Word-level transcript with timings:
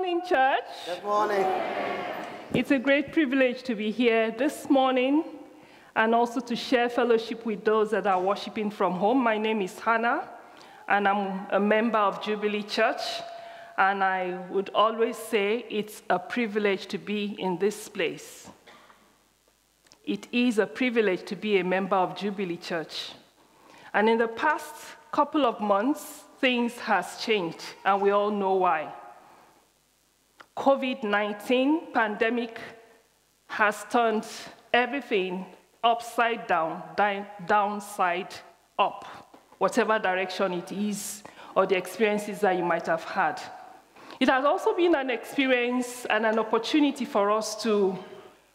morning, 0.00 0.22
church. 0.26 0.64
Good 0.86 1.04
morning. 1.04 1.46
It's 2.54 2.70
a 2.70 2.78
great 2.78 3.12
privilege 3.12 3.62
to 3.64 3.74
be 3.74 3.90
here 3.90 4.30
this 4.30 4.70
morning 4.70 5.22
and 5.94 6.14
also 6.14 6.40
to 6.40 6.56
share 6.56 6.88
fellowship 6.88 7.44
with 7.44 7.66
those 7.66 7.90
that 7.90 8.06
are 8.06 8.18
worshiping 8.18 8.70
from 8.70 8.94
home. 8.94 9.18
My 9.18 9.36
name 9.36 9.60
is 9.60 9.78
Hannah, 9.78 10.26
and 10.88 11.06
I'm 11.06 11.46
a 11.50 11.60
member 11.60 11.98
of 11.98 12.22
Jubilee 12.22 12.62
Church. 12.62 13.02
And 13.76 14.02
I 14.02 14.38
would 14.48 14.70
always 14.74 15.18
say 15.18 15.66
it's 15.68 16.00
a 16.08 16.18
privilege 16.18 16.86
to 16.86 16.96
be 16.96 17.36
in 17.38 17.58
this 17.58 17.86
place. 17.86 18.48
It 20.06 20.28
is 20.32 20.58
a 20.58 20.66
privilege 20.66 21.24
to 21.26 21.36
be 21.36 21.58
a 21.58 21.64
member 21.64 21.96
of 21.96 22.16
Jubilee 22.16 22.56
Church. 22.56 23.10
And 23.92 24.08
in 24.08 24.16
the 24.16 24.28
past 24.28 24.76
couple 25.12 25.44
of 25.44 25.60
months, 25.60 26.24
things 26.40 26.72
has 26.78 27.18
changed, 27.22 27.62
and 27.84 28.00
we 28.00 28.12
all 28.12 28.30
know 28.30 28.54
why. 28.54 28.94
COVID-19 30.60 31.94
pandemic 31.94 32.60
has 33.46 33.86
turned 33.90 34.26
everything 34.74 35.46
upside 35.82 36.46
down, 36.46 36.82
downside 37.46 38.34
up, 38.78 39.06
whatever 39.56 39.98
direction 39.98 40.52
it 40.52 40.70
is, 40.70 41.22
or 41.56 41.64
the 41.64 41.74
experiences 41.74 42.40
that 42.40 42.58
you 42.58 42.62
might 42.62 42.86
have 42.86 43.04
had. 43.04 43.40
It 44.20 44.28
has 44.28 44.44
also 44.44 44.76
been 44.76 44.94
an 44.94 45.08
experience 45.08 46.04
and 46.10 46.26
an 46.26 46.38
opportunity 46.38 47.06
for 47.06 47.30
us 47.30 47.62
to 47.62 47.98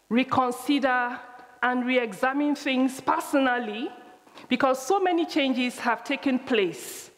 reconsider 0.08 1.18
and 1.60 1.84
re-examine 1.84 2.54
things 2.54 3.00
personally 3.00 3.90
because 4.48 4.80
so 4.80 5.00
many 5.00 5.26
changes 5.26 5.76
have 5.80 6.04
taken 6.04 6.38
place. 6.38 7.10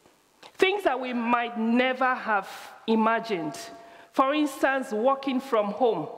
Things 0.54 0.82
that 0.84 0.98
we 0.98 1.12
might 1.12 1.58
never 1.58 2.14
have 2.14 2.48
imagined. 2.86 3.58
For 4.18 4.34
instance, 4.34 4.90
working 4.90 5.38
from 5.38 5.66
home. 5.66 6.08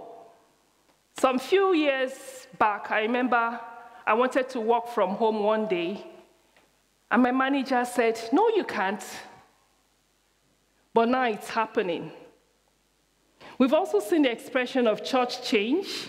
Some 1.18 1.38
few 1.38 1.74
years 1.74 2.46
back, 2.58 2.90
I 2.90 3.02
remember 3.02 3.60
I 4.06 4.14
wanted 4.14 4.48
to 4.48 4.60
work 4.60 4.88
from 4.88 5.16
home 5.16 5.42
one 5.42 5.66
day, 5.66 6.06
and 7.10 7.22
my 7.22 7.30
manager 7.30 7.84
said, 7.84 8.18
No, 8.32 8.48
you 8.56 8.64
can't. 8.64 9.04
But 10.94 11.10
now 11.10 11.24
it's 11.24 11.50
happening. 11.50 12.10
We've 13.58 13.74
also 13.74 14.00
seen 14.00 14.22
the 14.22 14.32
expression 14.32 14.86
of 14.86 15.04
church 15.04 15.42
change. 15.42 16.08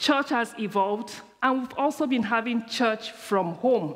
Church 0.00 0.30
has 0.30 0.52
evolved, 0.58 1.12
and 1.44 1.60
we've 1.60 1.78
also 1.78 2.08
been 2.08 2.24
having 2.24 2.66
church 2.66 3.12
from 3.12 3.54
home. 3.54 3.94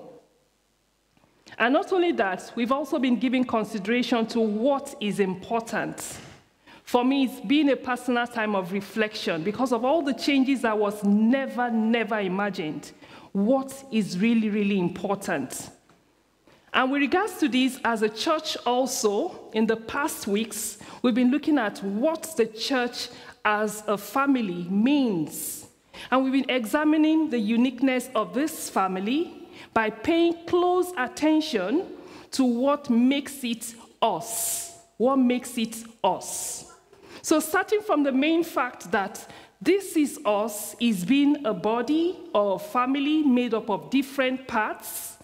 And 1.58 1.72
not 1.72 1.92
only 1.92 2.12
that, 2.12 2.52
we've 2.54 2.70
also 2.70 3.00
been 3.00 3.18
giving 3.18 3.42
consideration 3.42 4.24
to 4.26 4.38
what 4.38 4.94
is 5.00 5.18
important. 5.18 6.20
For 6.86 7.04
me, 7.04 7.24
it's 7.24 7.40
been 7.40 7.70
a 7.70 7.76
personal 7.76 8.28
time 8.28 8.54
of 8.54 8.70
reflection 8.70 9.42
because 9.42 9.72
of 9.72 9.84
all 9.84 10.02
the 10.02 10.14
changes 10.14 10.64
I 10.64 10.72
was 10.72 11.02
never, 11.02 11.68
never 11.68 12.20
imagined. 12.20 12.92
What 13.32 13.74
is 13.90 14.16
really, 14.16 14.48
really 14.50 14.78
important? 14.78 15.70
And 16.72 16.92
with 16.92 17.00
regards 17.00 17.38
to 17.38 17.48
this, 17.48 17.80
as 17.84 18.02
a 18.02 18.08
church 18.08 18.56
also, 18.64 19.50
in 19.52 19.66
the 19.66 19.74
past 19.74 20.28
weeks, 20.28 20.78
we've 21.02 21.12
been 21.12 21.32
looking 21.32 21.58
at 21.58 21.82
what 21.82 22.32
the 22.36 22.46
church 22.46 23.08
as 23.44 23.82
a 23.88 23.98
family 23.98 24.68
means. 24.70 25.66
And 26.12 26.22
we've 26.22 26.44
been 26.44 26.54
examining 26.54 27.30
the 27.30 27.38
uniqueness 27.40 28.10
of 28.14 28.32
this 28.32 28.70
family 28.70 29.48
by 29.74 29.90
paying 29.90 30.34
close 30.46 30.92
attention 30.96 31.84
to 32.30 32.44
what 32.44 32.88
makes 32.90 33.42
it 33.42 33.74
us. 34.00 34.78
What 34.98 35.16
makes 35.16 35.58
it 35.58 35.82
us? 36.04 36.74
So, 37.26 37.40
starting 37.40 37.80
from 37.80 38.04
the 38.04 38.12
main 38.12 38.44
fact 38.44 38.92
that 38.92 39.26
this 39.60 39.96
is 39.96 40.20
us, 40.24 40.76
is 40.78 41.04
being 41.04 41.44
a 41.44 41.52
body 41.52 42.20
or 42.32 42.60
family 42.60 43.24
made 43.24 43.52
up 43.52 43.68
of 43.68 43.90
different 43.90 44.46
parts, 44.46 45.16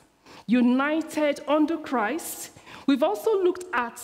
united 0.49 1.39
under 1.47 1.77
Christ, 1.77 2.59
we've 2.89 3.05
also 3.05 3.41
looked 3.45 3.67
at 3.73 4.03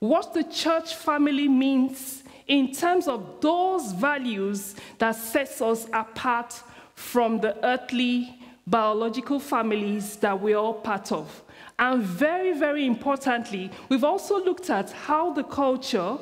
what 0.00 0.34
the 0.34 0.42
church 0.42 0.96
family 0.96 1.46
means 1.46 2.24
in 2.48 2.72
terms 2.72 3.06
of 3.06 3.40
those 3.40 3.92
values 3.92 4.74
that 4.98 5.14
sets 5.14 5.62
us 5.62 5.86
apart 5.92 6.60
from 6.96 7.38
the 7.38 7.64
earthly 7.64 8.40
biological 8.66 9.38
families 9.38 10.16
that 10.16 10.40
we're 10.40 10.58
all 10.58 10.74
part 10.74 11.12
of. 11.12 11.44
And 11.78 12.02
very, 12.02 12.58
very 12.58 12.84
importantly, 12.84 13.70
we've 13.88 14.02
also 14.02 14.44
looked 14.44 14.68
at 14.68 14.90
how 14.90 15.32
the 15.32 15.44
culture 15.44 16.18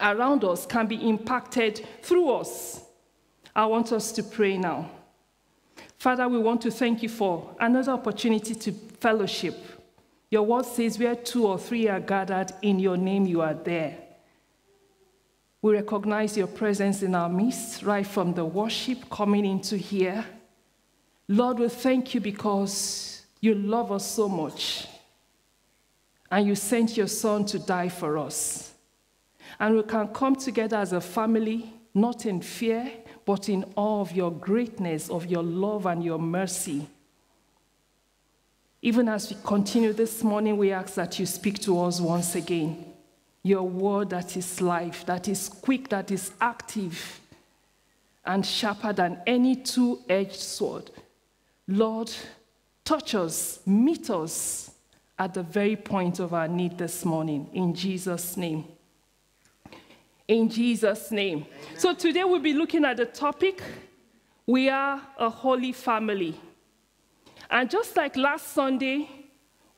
around 0.00 0.44
us 0.44 0.66
can 0.66 0.86
be 0.86 0.96
impacted 0.96 1.86
through 2.02 2.30
us. 2.30 2.82
I 3.54 3.66
want 3.66 3.92
us 3.92 4.12
to 4.12 4.22
pray 4.22 4.56
now. 4.56 4.90
Father, 5.98 6.28
we 6.28 6.38
want 6.38 6.62
to 6.62 6.70
thank 6.70 7.02
you 7.02 7.08
for 7.08 7.54
another 7.60 7.92
opportunity 7.92 8.54
to 8.54 8.72
fellowship. 8.72 9.56
Your 10.30 10.42
word 10.42 10.64
says, 10.64 10.98
where 10.98 11.16
two 11.16 11.46
or 11.46 11.58
three 11.58 11.88
are 11.88 12.00
gathered 12.00 12.52
in 12.62 12.78
your 12.78 12.96
name, 12.96 13.26
you 13.26 13.42
are 13.42 13.54
there. 13.54 13.98
We 15.62 15.74
recognize 15.74 16.36
your 16.36 16.46
presence 16.46 17.02
in 17.02 17.14
our 17.14 17.28
midst, 17.28 17.82
right 17.82 18.06
from 18.06 18.32
the 18.32 18.44
worship 18.44 19.10
coming 19.10 19.44
into 19.44 19.76
here. 19.76 20.24
Lord, 21.28 21.58
we 21.58 21.68
thank 21.68 22.14
you 22.14 22.20
because 22.20 23.22
you 23.40 23.54
love 23.54 23.92
us 23.92 24.06
so 24.06 24.28
much 24.28 24.86
and 26.30 26.46
you 26.46 26.54
sent 26.54 26.96
your 26.96 27.08
son 27.08 27.44
to 27.46 27.58
die 27.58 27.88
for 27.88 28.16
us. 28.16 28.69
And 29.60 29.76
we 29.76 29.82
can 29.82 30.08
come 30.08 30.36
together 30.36 30.78
as 30.78 30.94
a 30.94 31.02
family, 31.02 31.70
not 31.92 32.24
in 32.24 32.40
fear, 32.40 32.90
but 33.26 33.50
in 33.50 33.66
awe 33.76 34.00
of 34.00 34.10
your 34.12 34.32
greatness, 34.32 35.10
of 35.10 35.26
your 35.26 35.42
love 35.42 35.84
and 35.84 36.02
your 36.02 36.18
mercy. 36.18 36.88
Even 38.80 39.06
as 39.10 39.28
we 39.30 39.36
continue 39.44 39.92
this 39.92 40.24
morning, 40.24 40.56
we 40.56 40.72
ask 40.72 40.94
that 40.94 41.18
you 41.18 41.26
speak 41.26 41.58
to 41.60 41.78
us 41.82 42.00
once 42.00 42.34
again. 42.34 42.86
Your 43.42 43.62
word 43.62 44.10
that 44.10 44.34
is 44.34 44.62
life, 44.62 45.04
that 45.04 45.28
is 45.28 45.50
quick, 45.50 45.90
that 45.90 46.10
is 46.10 46.32
active, 46.40 47.20
and 48.24 48.44
sharper 48.44 48.94
than 48.94 49.20
any 49.26 49.56
two 49.56 50.00
edged 50.08 50.40
sword. 50.40 50.90
Lord, 51.68 52.10
touch 52.82 53.14
us, 53.14 53.60
meet 53.66 54.08
us 54.08 54.70
at 55.18 55.34
the 55.34 55.42
very 55.42 55.76
point 55.76 56.18
of 56.18 56.32
our 56.32 56.48
need 56.48 56.78
this 56.78 57.04
morning. 57.04 57.50
In 57.52 57.74
Jesus' 57.74 58.38
name. 58.38 58.64
In 60.30 60.48
Jesus' 60.48 61.10
name. 61.10 61.38
Amen. 61.38 61.78
So 61.78 61.92
today 61.92 62.22
we'll 62.22 62.38
be 62.38 62.52
looking 62.52 62.84
at 62.84 62.98
the 62.98 63.06
topic 63.06 63.60
We 64.46 64.68
are 64.68 65.02
a 65.18 65.28
holy 65.28 65.72
family. 65.72 66.34
And 67.50 67.68
just 67.68 67.96
like 67.96 68.16
last 68.16 68.48
Sunday, 68.48 69.08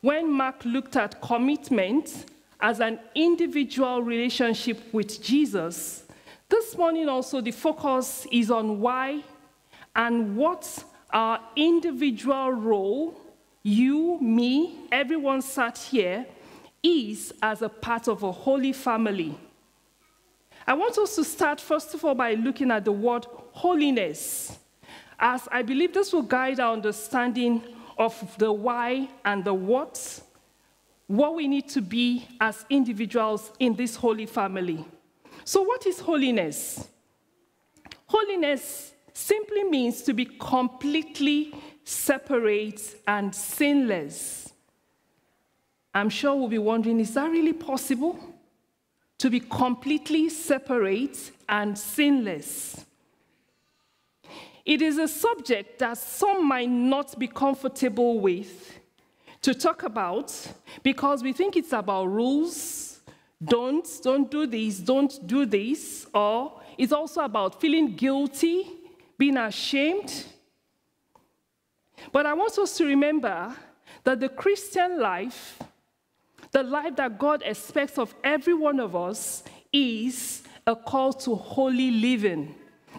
when 0.02 0.30
Mark 0.30 0.64
looked 0.66 0.96
at 0.96 1.22
commitment, 1.22 2.26
as 2.60 2.80
an 2.80 2.98
individual 3.14 4.02
relationship 4.02 4.78
with 4.92 5.22
Jesus, 5.22 6.04
this 6.50 6.76
morning 6.76 7.08
also 7.08 7.40
the 7.40 7.50
focus 7.50 8.26
is 8.30 8.50
on 8.50 8.78
why 8.78 9.22
and 9.96 10.36
what 10.36 10.84
our 11.10 11.40
individual 11.56 12.52
role, 12.52 13.20
you, 13.62 14.18
me, 14.20 14.80
everyone 14.92 15.40
sat 15.40 15.78
here, 15.78 16.26
is 16.82 17.32
as 17.42 17.62
a 17.62 17.70
part 17.70 18.06
of 18.06 18.22
a 18.22 18.32
holy 18.32 18.72
family. 18.72 19.34
I 20.72 20.74
want 20.74 20.96
us 20.96 21.16
to 21.16 21.24
start, 21.24 21.60
first 21.60 21.92
of 21.92 22.02
all, 22.02 22.14
by 22.14 22.32
looking 22.32 22.70
at 22.70 22.86
the 22.86 22.92
word 22.92 23.26
holiness, 23.52 24.58
as 25.18 25.46
I 25.52 25.60
believe 25.60 25.92
this 25.92 26.14
will 26.14 26.22
guide 26.22 26.60
our 26.60 26.72
understanding 26.72 27.62
of 27.98 28.14
the 28.38 28.50
why 28.50 29.10
and 29.22 29.44
the 29.44 29.52
what 29.52 30.22
what 31.08 31.34
we 31.34 31.46
need 31.46 31.68
to 31.68 31.82
be 31.82 32.26
as 32.40 32.64
individuals 32.70 33.52
in 33.58 33.76
this 33.76 33.96
holy 33.96 34.24
family. 34.24 34.82
So, 35.44 35.60
what 35.60 35.86
is 35.86 36.00
holiness? 36.00 36.88
Holiness 38.06 38.94
simply 39.12 39.64
means 39.64 40.00
to 40.04 40.14
be 40.14 40.24
completely 40.24 41.52
separate 41.84 42.80
and 43.06 43.34
sinless. 43.34 44.54
I'm 45.94 46.08
sure 46.08 46.34
we'll 46.34 46.48
be 46.48 46.56
wondering 46.56 46.98
is 46.98 47.12
that 47.12 47.30
really 47.30 47.52
possible? 47.52 48.31
To 49.22 49.30
be 49.30 49.38
completely 49.38 50.28
separate 50.28 51.30
and 51.48 51.78
sinless. 51.78 52.84
It 54.64 54.82
is 54.82 54.98
a 54.98 55.06
subject 55.06 55.78
that 55.78 55.96
some 55.96 56.48
might 56.48 56.68
not 56.68 57.16
be 57.16 57.28
comfortable 57.28 58.18
with 58.18 58.80
to 59.42 59.54
talk 59.54 59.84
about 59.84 60.34
because 60.82 61.22
we 61.22 61.32
think 61.32 61.56
it's 61.56 61.72
about 61.72 62.06
rules. 62.06 63.00
Don't, 63.40 63.88
don't 64.02 64.28
do 64.28 64.44
this, 64.44 64.78
don't 64.78 65.24
do 65.24 65.46
this. 65.46 66.04
Or 66.12 66.60
it's 66.76 66.92
also 66.92 67.20
about 67.20 67.60
feeling 67.60 67.94
guilty, 67.94 68.66
being 69.16 69.36
ashamed. 69.36 70.24
But 72.10 72.26
I 72.26 72.32
want 72.32 72.58
us 72.58 72.76
to 72.78 72.86
remember 72.86 73.54
that 74.02 74.18
the 74.18 74.30
Christian 74.30 74.98
life, 74.98 75.60
the 76.52 76.62
life 76.62 76.96
that 76.96 77.18
God 77.18 77.42
expects 77.44 77.98
of 77.98 78.14
every 78.22 78.54
one 78.54 78.78
of 78.78 78.94
us, 78.94 79.42
is 79.72 80.42
a 80.66 80.76
call 80.76 81.12
to 81.12 81.34
holy 81.34 81.90
living, 81.90 82.54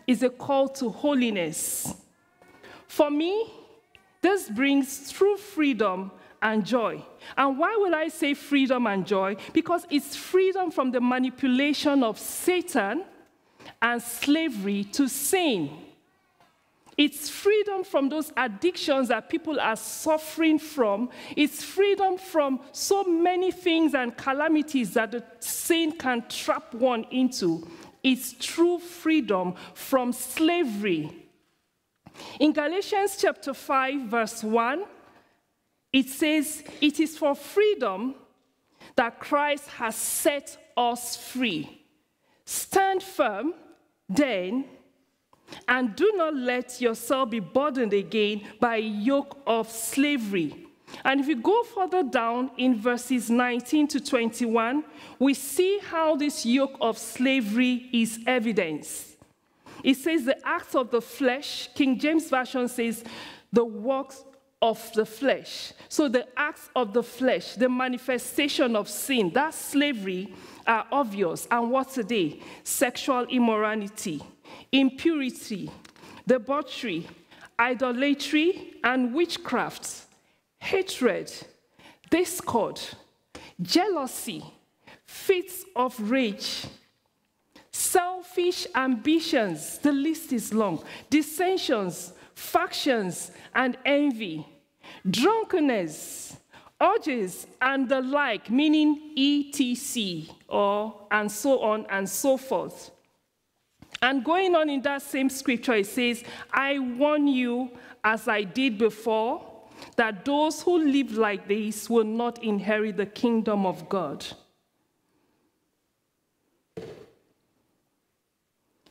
is 0.07 0.23
a 0.23 0.29
call 0.29 0.67
to 0.67 0.89
holiness. 0.89 1.93
For 2.87 3.09
me, 3.09 3.51
this 4.21 4.49
brings 4.49 5.11
true 5.11 5.37
freedom 5.37 6.11
and 6.41 6.65
joy. 6.65 7.03
And 7.37 7.57
why 7.57 7.75
will 7.77 7.95
I 7.95 8.09
say 8.09 8.33
freedom 8.33 8.87
and 8.87 9.05
joy? 9.05 9.37
Because 9.53 9.85
it's 9.89 10.15
freedom 10.15 10.71
from 10.71 10.91
the 10.91 10.99
manipulation 10.99 12.03
of 12.03 12.19
Satan 12.19 13.03
and 13.81 14.01
slavery 14.01 14.83
to 14.85 15.07
sin. 15.07 15.69
It's 16.97 17.29
freedom 17.29 17.83
from 17.83 18.09
those 18.09 18.31
addictions 18.37 19.07
that 19.07 19.29
people 19.29 19.59
are 19.59 19.75
suffering 19.75 20.59
from. 20.59 21.09
It's 21.35 21.63
freedom 21.63 22.17
from 22.17 22.59
so 22.71 23.03
many 23.03 23.51
things 23.51 23.93
and 23.95 24.15
calamities 24.15 24.93
that 24.93 25.11
the 25.11 25.23
sin 25.39 25.93
can 25.93 26.23
trap 26.29 26.73
one 26.73 27.05
into. 27.11 27.67
It's 28.03 28.33
true 28.33 28.79
freedom 28.79 29.55
from 29.73 30.11
slavery. 30.11 31.23
In 32.39 32.53
Galatians 32.53 33.17
chapter 33.19 33.53
5, 33.53 34.01
verse 34.01 34.43
1, 34.43 34.83
it 35.91 36.09
says, 36.09 36.63
It 36.81 36.99
is 36.99 37.17
for 37.17 37.35
freedom 37.35 38.15
that 38.95 39.19
Christ 39.19 39.67
has 39.69 39.95
set 39.95 40.57
us 40.75 41.15
free. 41.15 41.81
Stand 42.45 43.01
firm, 43.01 43.53
then, 44.09 44.65
and 45.67 45.95
do 45.95 46.11
not 46.15 46.35
let 46.35 46.81
yourself 46.81 47.29
be 47.29 47.39
burdened 47.39 47.93
again 47.93 48.41
by 48.59 48.77
a 48.77 48.79
yoke 48.79 49.37
of 49.45 49.69
slavery. 49.69 50.67
And 51.03 51.19
if 51.19 51.27
you 51.27 51.35
go 51.35 51.63
further 51.63 52.03
down 52.03 52.51
in 52.57 52.79
verses 52.79 53.29
19 53.29 53.87
to 53.89 53.99
21, 53.99 54.83
we 55.19 55.33
see 55.33 55.79
how 55.79 56.15
this 56.15 56.45
yoke 56.45 56.77
of 56.79 56.97
slavery 56.97 57.89
is 57.91 58.19
evidence. 58.27 59.15
It 59.83 59.95
says 59.95 60.25
the 60.25 60.37
acts 60.47 60.75
of 60.75 60.91
the 60.91 61.01
flesh, 61.01 61.69
King 61.75 61.99
James 61.99 62.29
Version 62.29 62.67
says 62.67 63.03
the 63.51 63.65
works 63.65 64.23
of 64.61 64.93
the 64.93 65.05
flesh. 65.05 65.73
So 65.89 66.07
the 66.07 66.25
acts 66.37 66.69
of 66.73 66.93
the 66.93 67.03
flesh, 67.03 67.55
the 67.55 67.67
manifestation 67.67 68.77
of 68.77 68.87
sin, 68.87 69.29
that 69.33 69.53
slavery 69.53 70.33
are 70.65 70.87
obvious. 70.89 71.47
And 71.51 71.69
what's 71.69 71.95
today? 71.95 72.39
Sexual 72.63 73.25
immorality, 73.25 74.23
impurity, 74.73 75.71
debauchery, 76.27 77.07
idolatry, 77.59 78.73
and 78.83 79.13
witchcraft, 79.13 80.07
hatred, 80.59 81.31
discord, 82.09 82.81
jealousy, 83.61 84.43
fits 85.05 85.63
of 85.75 85.97
rage, 86.11 86.65
selfish 87.71 88.67
ambitions, 88.75 89.77
the 89.77 89.91
list 89.91 90.33
is 90.33 90.53
long, 90.53 90.83
dissensions, 91.09 92.11
factions, 92.33 93.31
and 93.53 93.77
envy 93.85 94.45
drunkenness, 95.09 96.35
urges, 96.81 97.47
and 97.61 97.87
the 97.87 98.01
like, 98.01 98.49
meaning 98.49 99.13
etc, 99.17 100.35
or 100.47 101.07
and 101.11 101.31
so 101.31 101.59
on 101.59 101.85
and 101.89 102.09
so 102.09 102.37
forth. 102.37 102.91
And 104.03 104.21
going 104.21 104.53
on 104.53 104.69
in 104.69 104.81
that 104.81 105.01
same 105.01 105.29
scripture, 105.29 105.75
it 105.75 105.85
says, 105.85 106.25
I 106.51 106.77
warn 106.77 107.25
you, 107.25 107.71
as 108.03 108.27
I 108.27 108.43
did 108.43 108.77
before, 108.77 109.49
that 109.95 110.25
those 110.25 110.61
who 110.61 110.77
live 110.77 111.13
like 111.13 111.47
this 111.47 111.89
will 111.89 112.03
not 112.03 112.43
inherit 112.43 112.97
the 112.97 113.05
kingdom 113.05 113.65
of 113.65 113.87
God. 113.87 114.25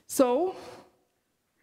So, 0.06 0.56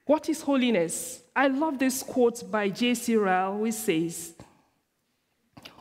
what 0.05 0.29
is 0.29 0.43
holiness? 0.43 1.23
I 1.35 1.47
love 1.47 1.79
this 1.79 2.03
quote 2.03 2.51
by 2.51 2.69
J.C. 2.69 3.15
Ryle, 3.15 3.57
which 3.57 3.73
says, 3.73 4.35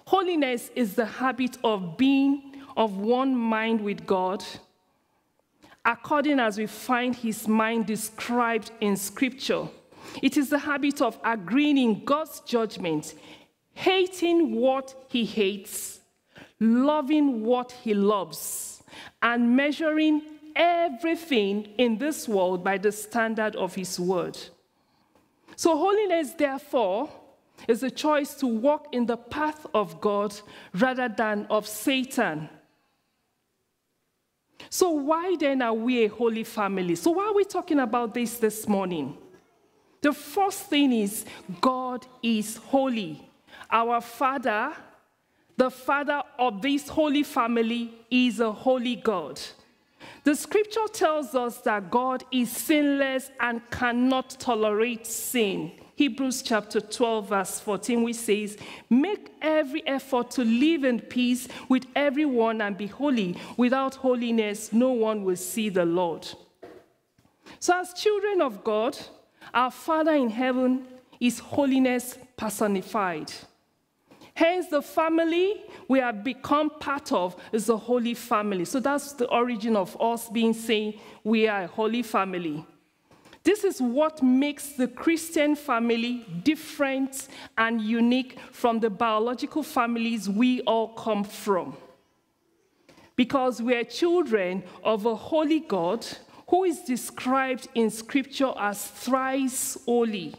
Holiness 0.06 0.70
is 0.74 0.94
the 0.94 1.04
habit 1.04 1.58
of 1.62 1.98
being 1.98 2.62
of 2.78 2.96
one 2.96 3.36
mind 3.36 3.82
with 3.82 4.06
God, 4.06 4.42
according 5.84 6.40
as 6.40 6.58
we 6.58 6.66
find 6.66 7.14
his 7.14 7.48
mind 7.48 7.86
described 7.86 8.70
in 8.80 8.96
Scripture. 8.96 9.68
It 10.22 10.36
is 10.36 10.50
the 10.50 10.58
habit 10.58 11.00
of 11.00 11.18
agreeing 11.24 11.78
in 11.78 12.04
God's 12.04 12.40
judgment, 12.40 13.14
hating 13.74 14.54
what 14.54 14.94
he 15.08 15.24
hates, 15.24 16.00
loving 16.60 17.44
what 17.44 17.72
he 17.72 17.94
loves, 17.94 18.82
and 19.22 19.56
measuring 19.56 20.22
everything 20.56 21.64
in 21.78 21.98
this 21.98 22.28
world 22.28 22.64
by 22.64 22.78
the 22.78 22.92
standard 22.92 23.54
of 23.56 23.74
his 23.74 23.98
word. 24.00 24.36
So, 25.56 25.76
holiness, 25.76 26.32
therefore, 26.32 27.08
is 27.66 27.82
a 27.82 27.90
choice 27.90 28.34
to 28.34 28.46
walk 28.46 28.88
in 28.92 29.06
the 29.06 29.16
path 29.16 29.66
of 29.74 30.00
God 30.00 30.34
rather 30.74 31.08
than 31.08 31.46
of 31.50 31.66
Satan. 31.66 32.48
So, 34.70 34.90
why 34.90 35.36
then 35.38 35.62
are 35.62 35.74
we 35.74 36.04
a 36.04 36.08
holy 36.08 36.44
family? 36.44 36.94
So, 36.94 37.12
why 37.12 37.26
are 37.26 37.34
we 37.34 37.44
talking 37.44 37.80
about 37.80 38.14
this 38.14 38.38
this 38.38 38.68
morning? 38.68 39.16
The 40.00 40.12
first 40.12 40.64
thing 40.64 40.92
is 40.92 41.24
God 41.60 42.06
is 42.22 42.56
holy. 42.56 43.28
Our 43.70 44.00
Father, 44.00 44.72
the 45.56 45.70
Father 45.70 46.22
of 46.38 46.62
this 46.62 46.88
holy 46.88 47.22
family, 47.22 47.94
is 48.10 48.40
a 48.40 48.52
holy 48.52 48.96
God. 48.96 49.40
The 50.24 50.34
scripture 50.36 50.86
tells 50.92 51.34
us 51.34 51.58
that 51.62 51.90
God 51.90 52.24
is 52.30 52.50
sinless 52.50 53.30
and 53.40 53.60
cannot 53.70 54.36
tolerate 54.38 55.06
sin. 55.06 55.72
Hebrews 55.98 56.42
chapter 56.42 56.80
12, 56.80 57.28
verse 57.28 57.58
14, 57.58 58.04
which 58.04 58.14
says, 58.14 58.56
Make 58.88 59.32
every 59.42 59.84
effort 59.84 60.30
to 60.30 60.44
live 60.44 60.84
in 60.84 61.00
peace 61.00 61.48
with 61.68 61.86
everyone 61.96 62.60
and 62.60 62.78
be 62.78 62.86
holy. 62.86 63.36
Without 63.56 63.96
holiness, 63.96 64.72
no 64.72 64.92
one 64.92 65.24
will 65.24 65.34
see 65.34 65.70
the 65.70 65.84
Lord. 65.84 66.24
So, 67.58 67.80
as 67.80 67.92
children 67.94 68.40
of 68.40 68.62
God, 68.62 68.96
our 69.52 69.72
Father 69.72 70.12
in 70.12 70.30
heaven 70.30 70.86
is 71.18 71.40
holiness 71.40 72.16
personified. 72.36 73.32
Hence, 74.34 74.68
the 74.68 74.82
family 74.82 75.64
we 75.88 75.98
have 75.98 76.22
become 76.22 76.70
part 76.78 77.10
of 77.10 77.34
is 77.50 77.68
a 77.68 77.76
holy 77.76 78.14
family. 78.14 78.64
So 78.66 78.78
that's 78.78 79.14
the 79.14 79.26
origin 79.30 79.74
of 79.74 80.00
us 80.00 80.28
being 80.28 80.52
saying 80.52 81.00
we 81.24 81.48
are 81.48 81.64
a 81.64 81.66
holy 81.66 82.04
family. 82.04 82.64
This 83.44 83.64
is 83.64 83.80
what 83.80 84.22
makes 84.22 84.70
the 84.70 84.88
Christian 84.88 85.54
family 85.56 86.26
different 86.42 87.28
and 87.56 87.80
unique 87.80 88.38
from 88.52 88.80
the 88.80 88.90
biological 88.90 89.62
families 89.62 90.28
we 90.28 90.60
all 90.62 90.88
come 90.88 91.24
from. 91.24 91.76
Because 93.16 93.60
we 93.62 93.74
are 93.74 93.84
children 93.84 94.62
of 94.84 95.06
a 95.06 95.14
holy 95.14 95.60
God 95.60 96.06
who 96.48 96.64
is 96.64 96.80
described 96.80 97.68
in 97.74 97.90
Scripture 97.90 98.52
as 98.58 98.86
thrice 98.86 99.78
holy. 99.84 100.34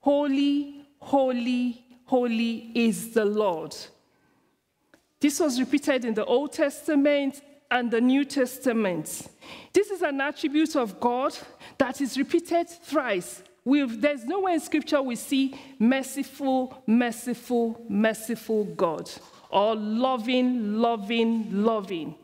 Holy, 0.00 0.86
holy, 0.98 1.84
holy 2.04 2.70
is 2.74 3.12
the 3.12 3.24
Lord. 3.24 3.74
This 5.20 5.40
was 5.40 5.58
repeated 5.58 6.04
in 6.04 6.14
the 6.14 6.24
Old 6.24 6.52
Testament 6.52 7.40
and 7.70 7.90
the 7.90 8.00
New 8.00 8.24
Testament. 8.24 9.28
This 9.72 9.90
is 9.90 10.02
an 10.02 10.20
attribute 10.20 10.76
of 10.76 11.00
God 11.00 11.36
that 11.78 12.00
is 12.00 12.18
repeated 12.18 12.68
thrice. 12.68 13.42
We've, 13.64 14.00
there's 14.00 14.24
nowhere 14.24 14.54
in 14.54 14.60
Scripture 14.60 15.02
we 15.02 15.16
see 15.16 15.58
merciful, 15.78 16.82
merciful, 16.86 17.84
merciful 17.88 18.64
God, 18.64 19.10
or 19.50 19.74
loving, 19.74 20.80
loving, 20.80 21.64
loving. 21.64 22.14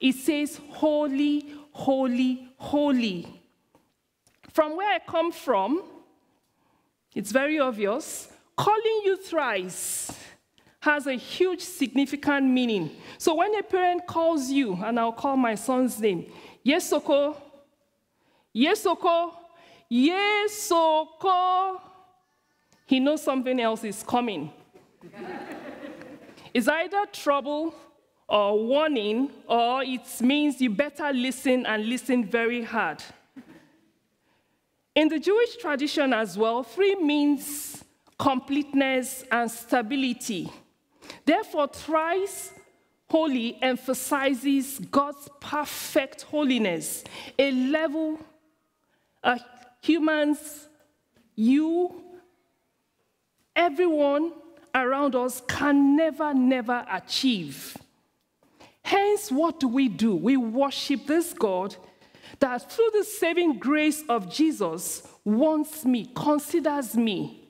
It 0.00 0.14
says 0.14 0.60
holy, 0.70 1.52
holy, 1.70 2.48
holy. 2.56 3.42
From 4.52 4.76
where 4.76 4.94
I 4.94 4.98
come 5.00 5.32
from, 5.32 5.82
it's 7.14 7.30
very 7.30 7.58
obvious. 7.58 8.28
Calling 8.56 9.02
you 9.04 9.16
thrice 9.16 10.12
has 10.84 11.06
a 11.06 11.14
huge 11.14 11.62
significant 11.62 12.44
meaning. 12.44 12.90
So 13.16 13.34
when 13.36 13.58
a 13.58 13.62
parent 13.62 14.06
calls 14.06 14.50
you, 14.50 14.78
and 14.84 15.00
I'll 15.00 15.14
call 15.14 15.34
my 15.34 15.54
son's 15.54 15.98
name, 15.98 16.30
Yesoko, 16.64 17.36
Yesoko, 18.54 19.32
Yesoko, 19.90 21.80
he 22.84 23.00
knows 23.00 23.22
something 23.22 23.58
else 23.58 23.82
is 23.82 24.02
coming. 24.02 24.52
it's 26.52 26.68
either 26.68 27.06
trouble 27.10 27.74
or 28.28 28.62
warning, 28.62 29.30
or 29.48 29.82
it 29.82 30.06
means 30.20 30.60
you 30.60 30.68
better 30.68 31.14
listen 31.14 31.64
and 31.64 31.88
listen 31.88 32.26
very 32.26 32.62
hard. 32.62 33.02
In 34.94 35.08
the 35.08 35.18
Jewish 35.18 35.56
tradition 35.56 36.12
as 36.12 36.36
well, 36.36 36.62
three 36.62 36.94
means 36.94 37.82
completeness 38.18 39.24
and 39.32 39.50
stability. 39.50 40.50
Therefore, 41.24 41.68
thrice 41.68 42.52
holy 43.08 43.62
emphasizes 43.62 44.78
God's 44.90 45.28
perfect 45.40 46.22
holiness, 46.22 47.04
a 47.38 47.50
level 47.50 48.18
humans, 49.80 50.68
you, 51.36 51.94
everyone 53.54 54.32
around 54.74 55.14
us 55.14 55.42
can 55.46 55.96
never, 55.96 56.32
never 56.34 56.84
achieve. 56.90 57.76
Hence, 58.82 59.30
what 59.30 59.60
do 59.60 59.68
we 59.68 59.88
do? 59.88 60.14
We 60.14 60.36
worship 60.36 61.06
this 61.06 61.32
God 61.32 61.76
that 62.40 62.70
through 62.70 62.90
the 62.92 63.04
saving 63.04 63.58
grace 63.58 64.02
of 64.08 64.32
Jesus 64.32 65.06
wants 65.24 65.84
me, 65.84 66.10
considers 66.14 66.94
me, 66.96 67.48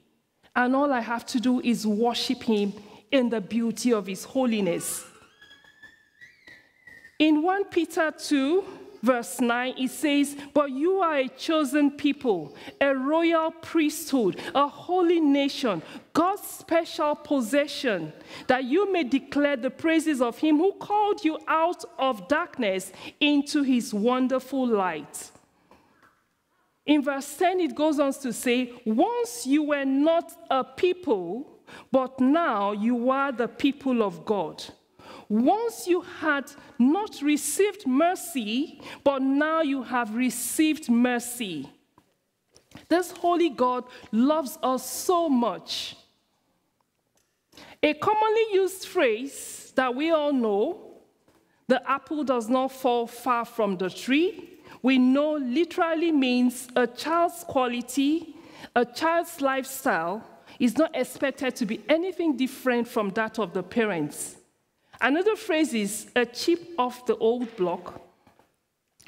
and 0.55 0.77
all 0.77 0.93
I 0.93 1.01
have 1.01 1.27
to 1.27 1.41
do 1.41 1.61
is 1.61 1.87
worship 1.87 2.43
him 2.43 2.73
in 3.15 3.31
the 3.31 3.41
beauty 3.41 3.93
of 3.93 4.09
his 4.09 4.25
holiness. 4.25 5.05
In 7.21 7.43
1 7.43 7.67
Peter 7.67 8.11
2, 8.11 8.65
verse 9.05 9.41
9, 9.41 9.75
it 9.79 9.91
says, 9.93 10.37
But 10.53 10.73
you 10.73 10.95
are 10.99 11.19
a 11.19 11.29
chosen 11.29 11.93
people, 11.93 12.57
a 12.81 12.93
royal 12.93 13.53
priesthood, 13.53 14.41
a 14.53 14.67
holy 14.67 15.21
nation, 15.21 15.81
God's 16.13 16.43
special 16.43 17.15
possession, 17.15 18.13
that 18.49 18.65
you 18.65 18.93
may 18.93 19.05
declare 19.05 19.57
the 19.57 19.71
praises 19.71 20.21
of 20.21 20.37
him 20.39 20.59
who 20.59 20.73
called 20.73 21.25
you 21.25 21.39
out 21.47 21.85
of 21.97 22.27
darkness 22.27 22.91
into 23.21 23.63
his 23.63 23.95
wonderful 23.95 24.67
light. 24.67 25.31
In 26.85 27.05
verse 27.05 27.37
10, 27.37 27.61
it 27.61 27.77
goes 27.77 28.01
on 28.01 28.13
to 28.15 28.33
say, 28.33 28.73
Once 28.85 29.47
you 29.47 29.63
were 29.63 29.85
not 29.85 30.33
a 30.51 30.65
people, 30.65 31.54
but 31.91 32.21
now 32.21 32.73
you 32.73 33.11
are 33.11 33.33
the 33.33 33.49
people 33.49 34.03
of 34.03 34.25
God. 34.25 34.63
Once 35.29 35.87
you 35.87 36.03
had 36.03 36.51
not 36.79 37.21
received 37.23 37.87
mercy, 37.87 38.81
but 39.03 39.23
now 39.23 39.63
you 39.63 39.83
have 39.83 40.15
received 40.15 40.91
mercy. 40.91 41.69
This 42.89 43.11
holy 43.11 43.51
God 43.51 43.85
loves 44.13 44.59
us 44.63 44.89
so 44.89 45.29
much. 45.29 45.97
A 47.83 47.95
commonly 47.95 48.47
used 48.53 48.87
phrase 48.87 49.73
that 49.77 49.95
we 49.95 50.11
all 50.11 50.33
know 50.33 50.85
the 51.67 51.89
apple 51.91 52.25
does 52.25 52.49
not 52.49 52.73
fall 52.73 53.07
far 53.07 53.45
from 53.45 53.77
the 53.79 53.89
tree, 53.89 54.51
we 54.83 54.99
know 54.99 55.33
literally 55.33 56.13
means 56.13 56.69
a 56.77 56.87
child's 56.87 57.43
quality, 57.45 58.37
a 58.77 58.85
child's 58.85 59.41
lifestyle 59.41 60.23
is 60.59 60.77
not 60.77 60.95
expected 60.95 61.57
to 61.57 61.67
be 61.67 61.83
anything 61.89 62.37
different 62.37 62.89
from 62.89 63.11
that 63.11 63.39
of 63.39 63.53
the 63.53 63.63
parents. 63.63 64.37
Another 65.01 65.37
phrase 65.37 65.75
is 65.75 66.11
a 66.15 66.25
chip 66.25 66.61
off 66.79 67.07
the 67.07 67.17
old 67.17 67.55
block. 67.57 68.01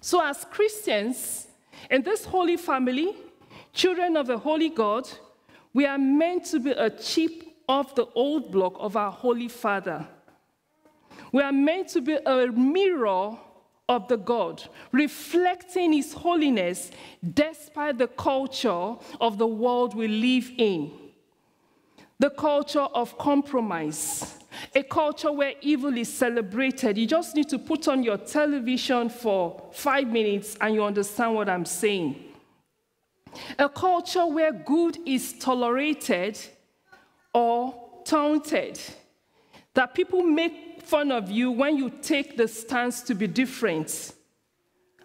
So, 0.03 0.23
as 0.23 0.45
Christians 0.51 1.47
in 1.91 2.03
this 2.03 2.25
holy 2.25 2.57
family, 2.57 3.15
children 3.73 4.17
of 4.17 4.27
the 4.27 4.39
holy 4.39 4.69
God, 4.69 5.09
we 5.73 5.87
are 5.87 5.99
meant 5.99 6.47
to 6.47 6.61
be 6.61 6.71
a 6.71 6.91
chip 6.91 7.43
off 7.69 7.95
the 7.95 8.07
old 8.15 8.51
block 8.51 8.75
of 8.79 8.97
our 8.97 9.11
Holy 9.11 9.49
Father. 9.49 10.07
We 11.33 11.43
are 11.43 11.53
meant 11.53 11.89
to 11.89 12.01
be 12.01 12.15
a 12.15 12.47
mirror 12.47 13.37
of 13.89 14.09
the 14.09 14.17
God, 14.17 14.63
reflecting 14.93 15.93
His 15.93 16.13
holiness 16.13 16.91
despite 17.35 17.99
the 17.99 18.09
culture 18.09 18.95
of 19.21 19.39
the 19.39 19.47
world 19.47 19.95
we 19.95 20.09
live 20.09 20.51
in. 20.57 20.93
The 22.19 22.31
culture 22.31 22.81
of 22.81 23.19
compromise, 23.19 24.39
a 24.75 24.83
culture 24.83 25.31
where 25.31 25.53
evil 25.61 25.97
is 25.97 26.13
celebrated. 26.13 26.97
You 26.97 27.07
just 27.07 27.37
need 27.37 27.49
to 27.51 27.59
put 27.59 27.89
on 27.89 28.03
your 28.03 28.17
television 28.17 29.11
for 29.11 29.63
five 29.73 30.09
minutes 30.09 30.57
and 30.61 30.75
you 30.75 30.83
understand 30.83 31.35
what 31.35 31.49
I'm 31.49 31.67
saying. 31.67 32.17
A 33.59 33.69
culture 33.69 34.27
where 34.27 34.53
good 34.53 34.97
is 35.05 35.35
tolerated 35.39 36.39
or 37.35 37.75
taunted. 38.07 38.81
That 39.75 39.93
people 39.95 40.23
make 40.23 40.81
fun 40.83 41.13
of 41.13 41.31
you 41.31 41.51
when 41.51 41.77
you 41.77 41.91
take 41.91 42.39
the 42.39 42.49
stance 42.49 43.03
to 43.03 43.15
be 43.15 43.27
different. 43.27 44.15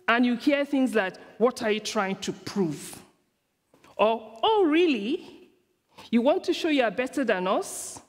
And 0.08 0.26
you 0.26 0.38
hear 0.38 0.64
things 0.64 0.96
like, 0.96 1.16
What 1.38 1.62
are 1.62 1.72
you 1.72 1.82
trying 1.82 2.18
to 2.18 2.32
prove? 2.32 3.02
Or, 3.98 4.40
Oh, 4.42 4.66
really? 4.66 5.41
You 6.12 6.22
want 6.22 6.44
to 6.44 6.54
show 6.54 6.68
you 6.68 6.84
are 6.84 6.92
better 6.92 7.24
than 7.24 7.48
us? 7.48 8.02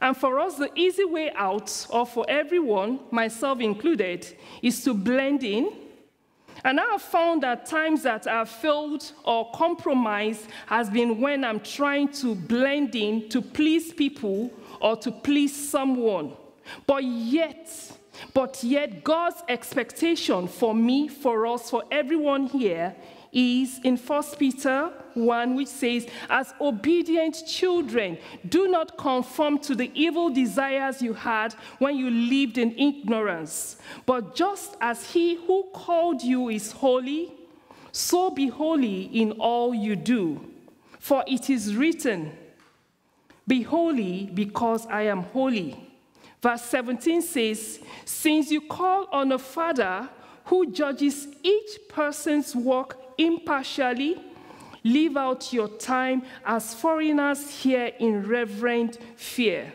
And 0.00 0.16
for 0.16 0.38
us, 0.38 0.56
the 0.56 0.70
easy 0.74 1.04
way 1.04 1.30
out, 1.36 1.86
or 1.90 2.06
for 2.06 2.24
everyone, 2.28 3.00
myself 3.10 3.60
included, 3.60 4.26
is 4.62 4.82
to 4.84 4.94
blend 4.94 5.44
in. 5.44 5.70
And 6.64 6.80
I 6.80 6.84
have 6.86 7.02
found 7.02 7.42
that 7.42 7.66
times 7.66 8.02
that 8.02 8.26
I've 8.26 8.48
failed 8.48 9.12
or 9.24 9.50
compromised 9.52 10.46
has 10.66 10.88
been 10.88 11.20
when 11.20 11.44
I'm 11.44 11.60
trying 11.60 12.08
to 12.14 12.34
blend 12.34 12.96
in 12.96 13.28
to 13.28 13.42
please 13.42 13.92
people 13.92 14.50
or 14.80 14.96
to 14.96 15.12
please 15.12 15.54
someone. 15.70 16.32
But 16.86 17.04
yet, 17.04 17.70
but 18.32 18.62
yet, 18.64 19.04
God's 19.04 19.42
expectation 19.48 20.48
for 20.48 20.74
me, 20.74 21.08
for 21.08 21.46
us, 21.46 21.70
for 21.70 21.84
everyone 21.90 22.46
here 22.46 22.96
is 23.32 23.80
in 23.84 23.96
1 23.96 24.22
Peter 24.38 24.90
1, 25.14 25.54
which 25.54 25.68
says, 25.68 26.06
As 26.30 26.54
obedient 26.60 27.42
children, 27.46 28.18
do 28.48 28.68
not 28.68 28.96
conform 28.96 29.58
to 29.60 29.74
the 29.74 29.90
evil 29.94 30.30
desires 30.30 31.02
you 31.02 31.14
had 31.14 31.54
when 31.78 31.96
you 31.96 32.10
lived 32.10 32.58
in 32.58 32.78
ignorance. 32.78 33.76
But 34.06 34.34
just 34.34 34.76
as 34.80 35.10
he 35.10 35.34
who 35.34 35.64
called 35.72 36.22
you 36.22 36.48
is 36.48 36.72
holy, 36.72 37.32
so 37.92 38.30
be 38.30 38.48
holy 38.48 39.02
in 39.02 39.32
all 39.32 39.74
you 39.74 39.96
do. 39.96 40.40
For 40.98 41.24
it 41.26 41.50
is 41.50 41.74
written, 41.74 42.32
Be 43.46 43.62
holy 43.62 44.30
because 44.32 44.86
I 44.86 45.02
am 45.02 45.22
holy. 45.22 45.84
Verse 46.40 46.62
17 46.62 47.22
says, 47.22 47.80
Since 48.04 48.50
you 48.50 48.60
call 48.60 49.08
on 49.10 49.32
a 49.32 49.38
father 49.38 50.08
who 50.48 50.70
judges 50.70 51.28
each 51.42 51.78
person's 51.88 52.54
work 52.54 52.98
impartially, 53.16 54.20
live 54.84 55.16
out 55.16 55.52
your 55.52 55.68
time 55.68 56.22
as 56.44 56.74
foreigners 56.74 57.50
here 57.50 57.92
in 57.98 58.26
reverent 58.26 58.98
fear. 59.16 59.72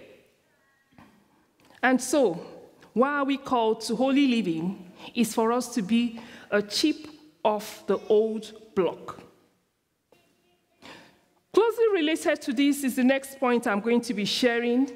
And 1.82 2.02
so, 2.02 2.40
why 2.94 3.10
are 3.10 3.26
we 3.26 3.38
called 3.38 3.82
to 3.82 3.96
holy 3.96 4.28
living 4.28 4.92
is 5.16 5.34
for 5.34 5.52
us 5.52 5.74
to 5.76 5.82
be 5.82 6.20
a 6.50 6.62
chip 6.62 7.08
of 7.44 7.84
the 7.88 8.00
old 8.08 8.52
block. 8.76 9.20
Closely 11.52 11.86
related 11.94 12.42
to 12.42 12.54
this 12.54 12.84
is 12.84 12.96
the 12.96 13.04
next 13.04 13.40
point 13.40 13.68
I'm 13.68 13.80
going 13.80 14.02
to 14.02 14.14
be 14.14 14.26
sharing, 14.26 14.90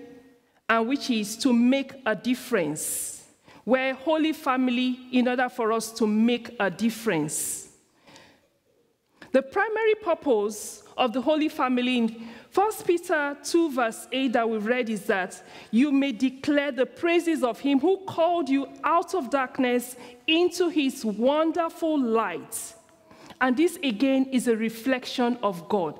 and 0.70 0.88
which 0.88 1.10
is 1.10 1.38
to 1.38 1.54
make 1.54 1.94
a 2.06 2.16
difference. 2.16 3.17
We're 3.68 3.90
a 3.90 3.96
holy 3.96 4.32
family 4.32 4.98
in 5.12 5.28
order 5.28 5.50
for 5.50 5.74
us 5.74 5.92
to 5.92 6.08
make 6.08 6.56
a 6.58 6.72
difference. 6.72 7.68
The 9.34 9.42
primary 9.42 9.96
purpose 9.96 10.84
of 10.98 11.12
the 11.12 11.20
Holy 11.20 11.50
Family 11.50 11.98
in 11.98 12.28
1 12.54 12.72
Peter 12.86 13.36
2, 13.44 13.72
verse 13.72 14.08
8, 14.10 14.32
that 14.32 14.50
we 14.50 14.58
read 14.60 14.90
is 14.90 15.02
that 15.08 15.44
you 15.70 15.92
may 15.92 16.14
declare 16.14 16.72
the 16.72 16.86
praises 16.86 17.44
of 17.44 17.60
him 17.60 17.80
who 17.82 17.98
called 18.06 18.48
you 18.48 18.70
out 18.86 19.14
of 19.14 19.30
darkness 19.30 19.98
into 20.28 20.70
his 20.70 21.04
wonderful 21.04 22.00
light. 22.00 22.74
And 23.42 23.58
this 23.58 23.78
again 23.84 24.28
is 24.32 24.48
a 24.48 24.56
reflection 24.56 25.38
of 25.44 25.68
God, 25.68 26.00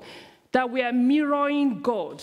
that 0.52 0.70
we 0.70 0.80
are 0.80 0.92
mirroring 0.92 1.82
God. 1.82 2.22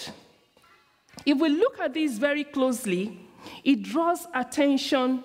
If 1.24 1.38
we 1.38 1.50
look 1.50 1.80
at 1.80 1.94
this 1.94 2.18
very 2.18 2.46
closely, 2.46 3.20
it 3.64 3.84
draws 3.84 4.26
attention 4.34 5.24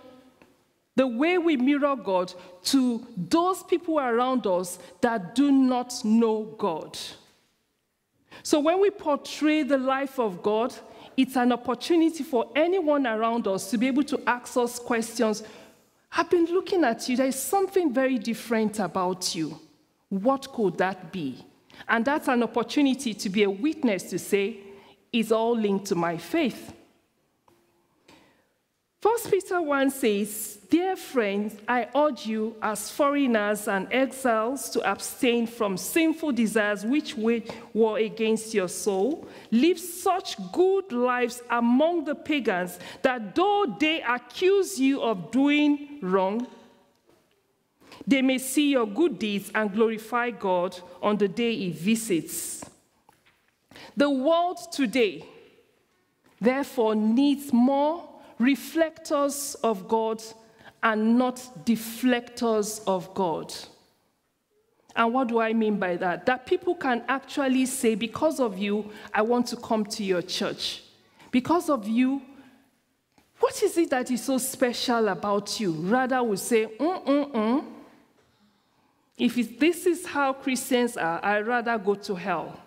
the 1.00 1.06
way 1.06 1.38
we 1.38 1.56
mirror 1.56 1.96
God 1.96 2.30
to 2.62 3.06
those 3.16 3.62
people 3.62 3.98
around 3.98 4.46
us 4.46 4.78
that 5.00 5.34
do 5.34 5.50
not 5.50 5.94
know 6.04 6.54
God. 6.58 6.98
So 8.42 8.60
when 8.60 8.82
we 8.82 8.90
portray 8.90 9.62
the 9.62 9.78
life 9.78 10.18
of 10.18 10.42
God, 10.42 10.74
it's 11.16 11.36
an 11.36 11.52
opportunity 11.52 12.22
for 12.22 12.50
anyone 12.54 13.06
around 13.06 13.48
us 13.48 13.70
to 13.70 13.78
be 13.78 13.86
able 13.86 14.02
to 14.04 14.20
ask 14.26 14.58
us 14.58 14.78
questions. 14.78 15.42
I've 16.12 16.28
been 16.28 16.44
looking 16.44 16.84
at 16.84 17.08
you, 17.08 17.16
there's 17.16 17.34
something 17.34 17.94
very 17.94 18.18
different 18.18 18.78
about 18.78 19.34
you. 19.34 19.58
What 20.10 20.52
could 20.52 20.76
that 20.76 21.10
be? 21.10 21.42
And 21.88 22.04
that's 22.04 22.28
an 22.28 22.42
opportunity 22.42 23.14
to 23.14 23.30
be 23.30 23.44
a 23.44 23.50
witness 23.50 24.02
to 24.10 24.18
say, 24.18 24.58
it's 25.10 25.32
all 25.32 25.56
linked 25.56 25.86
to 25.86 25.94
my 25.94 26.18
faith. 26.18 26.74
First 29.00 29.30
Peter 29.30 29.62
1 29.62 29.90
says, 29.92 30.58
Dear 30.68 30.94
friends, 30.94 31.56
I 31.66 31.88
urge 31.96 32.26
you 32.26 32.54
as 32.60 32.90
foreigners 32.90 33.66
and 33.66 33.88
exiles 33.90 34.68
to 34.70 34.82
abstain 34.82 35.46
from 35.46 35.78
sinful 35.78 36.32
desires 36.32 36.84
which 36.84 37.16
wage 37.16 37.50
war 37.72 37.96
against 37.96 38.52
your 38.52 38.68
soul. 38.68 39.26
Live 39.50 39.80
such 39.80 40.36
good 40.52 40.92
lives 40.92 41.42
among 41.48 42.04
the 42.04 42.14
pagans 42.14 42.78
that 43.00 43.34
though 43.34 43.74
they 43.80 44.02
accuse 44.02 44.78
you 44.78 45.00
of 45.00 45.30
doing 45.30 45.98
wrong, 46.02 46.46
they 48.06 48.20
may 48.20 48.36
see 48.36 48.72
your 48.72 48.86
good 48.86 49.18
deeds 49.18 49.50
and 49.54 49.72
glorify 49.72 50.30
God 50.30 50.78
on 51.00 51.16
the 51.16 51.28
day 51.28 51.56
He 51.56 51.70
visits. 51.70 52.62
The 53.96 54.10
world 54.10 54.58
today, 54.70 55.24
therefore, 56.38 56.94
needs 56.94 57.50
more 57.50 58.09
reflectors 58.40 59.54
of 59.62 59.86
God 59.86 60.22
and 60.82 61.18
not 61.18 61.36
deflectors 61.64 62.80
of 62.86 63.14
God. 63.14 63.54
And 64.96 65.14
what 65.14 65.28
do 65.28 65.38
I 65.38 65.52
mean 65.52 65.78
by 65.78 65.96
that? 65.98 66.26
That 66.26 66.46
people 66.46 66.74
can 66.74 67.04
actually 67.06 67.66
say, 67.66 67.94
because 67.94 68.40
of 68.40 68.58
you, 68.58 68.90
I 69.14 69.22
want 69.22 69.46
to 69.48 69.56
come 69.56 69.84
to 69.84 70.02
your 70.02 70.22
church. 70.22 70.82
Because 71.30 71.70
of 71.70 71.86
you, 71.86 72.22
what 73.38 73.62
is 73.62 73.76
it 73.78 73.90
that 73.90 74.10
is 74.10 74.24
so 74.24 74.38
special 74.38 75.08
about 75.08 75.60
you? 75.60 75.72
Rather, 75.72 76.22
we 76.22 76.36
say, 76.36 76.66
mm, 76.66 77.06
mm, 77.06 77.32
mm. 77.32 77.64
If 79.18 79.58
this 79.60 79.86
is 79.86 80.06
how 80.06 80.32
Christians 80.32 80.96
are, 80.96 81.22
I'd 81.22 81.46
rather 81.46 81.76
go 81.78 81.94
to 81.94 82.14
hell. 82.14 82.58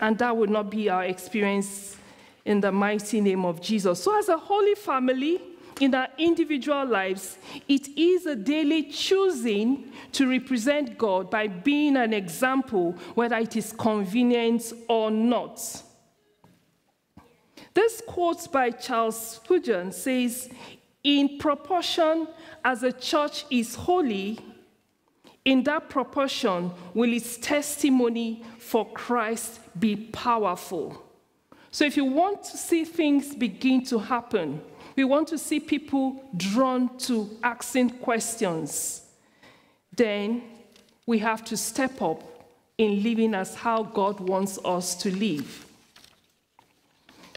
And 0.00 0.16
that 0.18 0.36
would 0.36 0.50
not 0.50 0.70
be 0.70 0.88
our 0.88 1.04
experience 1.04 1.96
in 2.44 2.60
the 2.60 2.72
mighty 2.72 3.20
name 3.20 3.44
of 3.44 3.60
Jesus. 3.60 4.02
So, 4.02 4.18
as 4.18 4.28
a 4.28 4.36
holy 4.36 4.74
family, 4.74 5.40
in 5.80 5.94
our 5.94 6.08
individual 6.18 6.84
lives, 6.84 7.38
it 7.68 7.88
is 7.96 8.26
a 8.26 8.36
daily 8.36 8.84
choosing 8.84 9.90
to 10.12 10.28
represent 10.28 10.98
God 10.98 11.30
by 11.30 11.48
being 11.48 11.96
an 11.96 12.12
example, 12.12 12.92
whether 13.14 13.36
it 13.36 13.56
is 13.56 13.72
convenient 13.72 14.72
or 14.88 15.10
not. 15.10 15.82
This 17.74 18.02
quote 18.06 18.52
by 18.52 18.70
Charles 18.70 19.36
Spurgeon 19.36 19.92
says, 19.92 20.50
In 21.02 21.38
proportion 21.38 22.28
as 22.64 22.82
a 22.82 22.92
church 22.92 23.46
is 23.50 23.74
holy, 23.74 24.38
in 25.44 25.64
that 25.64 25.88
proportion 25.88 26.70
will 26.94 27.12
its 27.12 27.38
testimony 27.38 28.44
for 28.58 28.88
Christ 28.92 29.60
be 29.78 29.96
powerful. 29.96 31.01
So, 31.72 31.86
if 31.86 31.96
you 31.96 32.04
want 32.04 32.44
to 32.44 32.56
see 32.58 32.84
things 32.84 33.34
begin 33.34 33.82
to 33.86 33.98
happen, 33.98 34.60
we 34.94 35.04
want 35.04 35.28
to 35.28 35.38
see 35.38 35.58
people 35.58 36.22
drawn 36.36 36.98
to 36.98 37.30
asking 37.42 37.90
questions, 37.98 39.02
then 39.96 40.42
we 41.06 41.18
have 41.18 41.42
to 41.46 41.56
step 41.56 42.02
up 42.02 42.22
in 42.76 43.02
living 43.02 43.34
as 43.34 43.54
how 43.54 43.82
God 43.82 44.20
wants 44.20 44.58
us 44.64 44.94
to 44.96 45.10
live. 45.10 45.66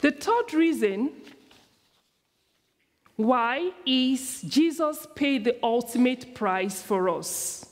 The 0.01 0.11
third 0.11 0.53
reason 0.53 1.11
why 3.15 3.71
is 3.85 4.41
Jesus 4.41 5.07
paid 5.15 5.45
the 5.45 5.57
ultimate 5.63 6.35
price 6.35 6.81
for 6.81 7.07
us. 7.09 7.65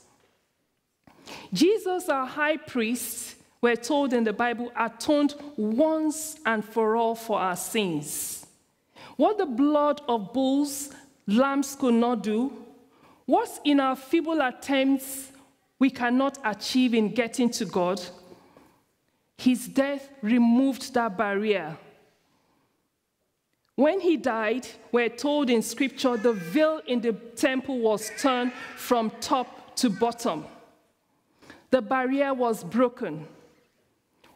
Jesus, 1.52 2.08
our 2.08 2.26
high 2.26 2.56
priest, 2.56 3.33
we're 3.64 3.76
told 3.76 4.12
in 4.12 4.24
the 4.24 4.32
Bible, 4.34 4.70
atoned 4.78 5.34
once 5.56 6.36
and 6.44 6.62
for 6.62 6.96
all 6.96 7.14
for 7.14 7.40
our 7.40 7.56
sins. 7.56 8.44
What 9.16 9.38
the 9.38 9.46
blood 9.46 10.02
of 10.06 10.34
bulls, 10.34 10.90
lambs 11.26 11.74
could 11.74 11.94
not 11.94 12.22
do, 12.22 12.52
what 13.24 13.48
in 13.64 13.80
our 13.80 13.96
feeble 13.96 14.42
attempts 14.42 15.32
we 15.78 15.88
cannot 15.88 16.36
achieve 16.44 16.92
in 16.92 17.14
getting 17.14 17.48
to 17.52 17.64
God, 17.64 18.02
his 19.38 19.66
death 19.66 20.10
removed 20.20 20.92
that 20.92 21.16
barrier. 21.16 21.74
When 23.76 23.98
he 23.98 24.18
died, 24.18 24.66
we're 24.92 25.08
told 25.08 25.48
in 25.48 25.62
scripture 25.62 26.18
the 26.18 26.34
veil 26.34 26.82
in 26.86 27.00
the 27.00 27.14
temple 27.14 27.78
was 27.78 28.10
turned 28.18 28.52
from 28.76 29.10
top 29.22 29.74
to 29.76 29.88
bottom. 29.88 30.44
The 31.70 31.80
barrier 31.80 32.34
was 32.34 32.62
broken. 32.62 33.26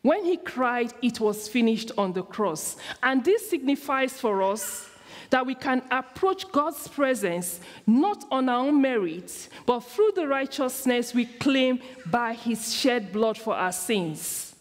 When 0.08 0.24
he 0.24 0.38
cried, 0.38 0.94
it 1.02 1.20
was 1.20 1.48
finished 1.48 1.92
on 1.98 2.14
the 2.14 2.22
cross. 2.22 2.76
And 3.02 3.22
this 3.22 3.50
signifies 3.50 4.18
for 4.18 4.42
us 4.42 4.88
that 5.28 5.44
we 5.44 5.54
can 5.54 5.82
approach 5.90 6.50
God's 6.50 6.88
presence 6.88 7.60
not 7.86 8.24
on 8.30 8.48
our 8.48 8.64
own 8.64 8.80
merit, 8.80 9.50
but 9.66 9.80
through 9.80 10.12
the 10.14 10.26
righteousness 10.26 11.12
we 11.12 11.26
claim 11.26 11.80
by 12.06 12.32
his 12.32 12.74
shed 12.74 13.12
blood 13.12 13.36
for 13.36 13.54
our 13.54 13.70
sins. 13.70 14.56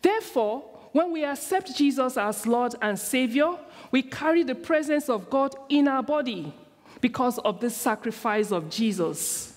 Therefore, 0.00 0.60
when 0.92 1.12
we 1.12 1.26
accept 1.26 1.76
Jesus 1.76 2.16
as 2.16 2.46
Lord 2.46 2.74
and 2.80 2.98
Savior, 2.98 3.58
we 3.90 4.00
carry 4.00 4.44
the 4.44 4.54
presence 4.54 5.10
of 5.10 5.28
God 5.28 5.54
in 5.68 5.86
our 5.86 6.02
body 6.02 6.54
because 7.02 7.38
of 7.40 7.60
the 7.60 7.68
sacrifice 7.68 8.50
of 8.50 8.70
Jesus. 8.70 9.51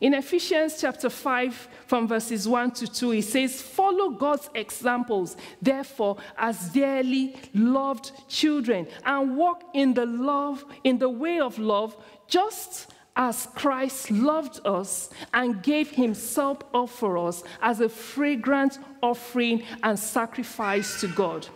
In 0.00 0.14
Ephesians 0.14 0.80
chapter 0.80 1.08
5, 1.08 1.68
from 1.86 2.08
verses 2.08 2.48
1 2.48 2.72
to 2.72 2.86
2, 2.86 3.12
it 3.12 3.22
says, 3.22 3.62
Follow 3.62 4.10
God's 4.10 4.50
examples, 4.54 5.36
therefore, 5.62 6.16
as 6.36 6.68
dearly 6.70 7.36
loved 7.54 8.10
children, 8.28 8.88
and 9.04 9.36
walk 9.36 9.62
in 9.72 9.94
the 9.94 10.06
love, 10.06 10.64
in 10.82 10.98
the 10.98 11.08
way 11.08 11.38
of 11.38 11.58
love, 11.58 11.96
just 12.26 12.92
as 13.16 13.46
Christ 13.54 14.10
loved 14.10 14.60
us 14.66 15.10
and 15.32 15.62
gave 15.62 15.90
himself 15.90 16.58
up 16.74 16.88
for 16.88 17.16
us 17.16 17.44
as 17.62 17.80
a 17.80 17.88
fragrant 17.88 18.78
offering 19.00 19.62
and 19.84 19.96
sacrifice 19.96 21.00
to 21.00 21.08
God. 21.08 21.46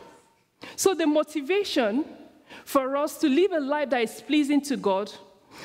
So, 0.76 0.94
the 0.94 1.06
motivation 1.06 2.04
for 2.64 2.96
us 2.96 3.18
to 3.18 3.28
live 3.28 3.52
a 3.52 3.60
life 3.60 3.90
that 3.90 4.02
is 4.02 4.22
pleasing 4.22 4.60
to 4.62 4.76
God 4.76 5.12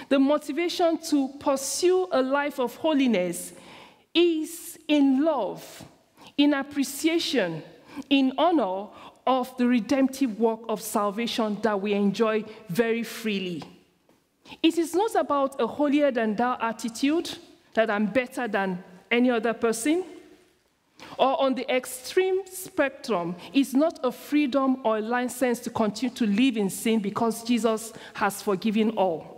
the 0.09 0.19
motivation 0.19 0.97
to 1.09 1.29
pursue 1.39 2.07
a 2.11 2.21
life 2.21 2.59
of 2.59 2.75
holiness 2.75 3.53
is 4.13 4.77
in 4.87 5.23
love, 5.23 5.83
in 6.37 6.53
appreciation, 6.53 7.63
in 8.09 8.33
honor 8.37 8.87
of 9.25 9.55
the 9.57 9.65
redemptive 9.65 10.39
work 10.39 10.59
of 10.67 10.81
salvation 10.81 11.57
that 11.61 11.79
we 11.79 11.93
enjoy 11.93 12.43
very 12.69 13.03
freely. 13.03 13.63
It 14.61 14.77
is 14.77 14.93
not 14.93 15.15
about 15.15 15.59
a 15.61 15.67
holier 15.67 16.11
than 16.11 16.35
thou 16.35 16.57
attitude 16.59 17.37
that 17.73 17.89
I'm 17.89 18.07
better 18.07 18.47
than 18.47 18.83
any 19.09 19.31
other 19.31 19.53
person. 19.53 20.03
Or 21.17 21.41
on 21.41 21.55
the 21.55 21.69
extreme 21.73 22.45
spectrum, 22.45 23.35
it's 23.53 23.73
not 23.73 23.99
a 24.03 24.11
freedom 24.11 24.81
or 24.83 24.97
a 24.97 25.01
license 25.01 25.59
to 25.61 25.69
continue 25.69 26.13
to 26.15 26.25
live 26.27 26.57
in 26.57 26.69
sin 26.69 26.99
because 26.99 27.43
Jesus 27.43 27.93
has 28.13 28.41
forgiven 28.41 28.91
all 28.91 29.32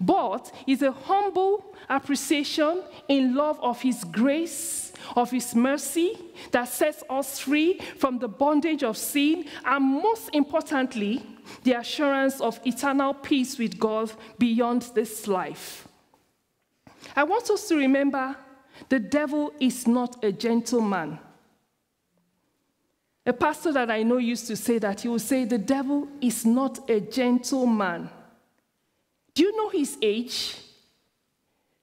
but 0.00 0.52
is 0.66 0.82
a 0.82 0.92
humble 0.92 1.74
appreciation 1.88 2.82
in 3.08 3.34
love 3.34 3.58
of 3.60 3.80
His 3.80 4.04
grace, 4.04 4.92
of 5.16 5.30
His 5.30 5.54
mercy 5.54 6.18
that 6.50 6.68
sets 6.68 7.02
us 7.10 7.38
free 7.38 7.78
from 7.98 8.18
the 8.18 8.28
bondage 8.28 8.82
of 8.82 8.96
sin, 8.96 9.46
and 9.64 9.84
most 9.84 10.30
importantly, 10.32 11.24
the 11.64 11.72
assurance 11.72 12.40
of 12.40 12.60
eternal 12.66 13.14
peace 13.14 13.58
with 13.58 13.78
God 13.78 14.12
beyond 14.38 14.82
this 14.94 15.26
life. 15.26 15.88
I 17.16 17.24
want 17.24 17.50
us 17.50 17.68
to 17.68 17.76
remember 17.76 18.36
the 18.88 18.98
devil 18.98 19.52
is 19.60 19.86
not 19.86 20.24
a 20.24 20.32
gentleman. 20.32 21.18
A 23.24 23.32
pastor 23.32 23.72
that 23.72 23.90
I 23.90 24.02
know 24.02 24.16
used 24.16 24.48
to 24.48 24.56
say 24.56 24.78
that 24.78 25.02
he 25.02 25.08
would 25.08 25.20
say, 25.20 25.44
The 25.44 25.58
devil 25.58 26.08
is 26.20 26.44
not 26.44 26.90
a 26.90 27.00
gentleman. 27.00 28.10
Do 29.34 29.44
you 29.44 29.56
know 29.56 29.68
his 29.70 29.96
age? 30.02 30.56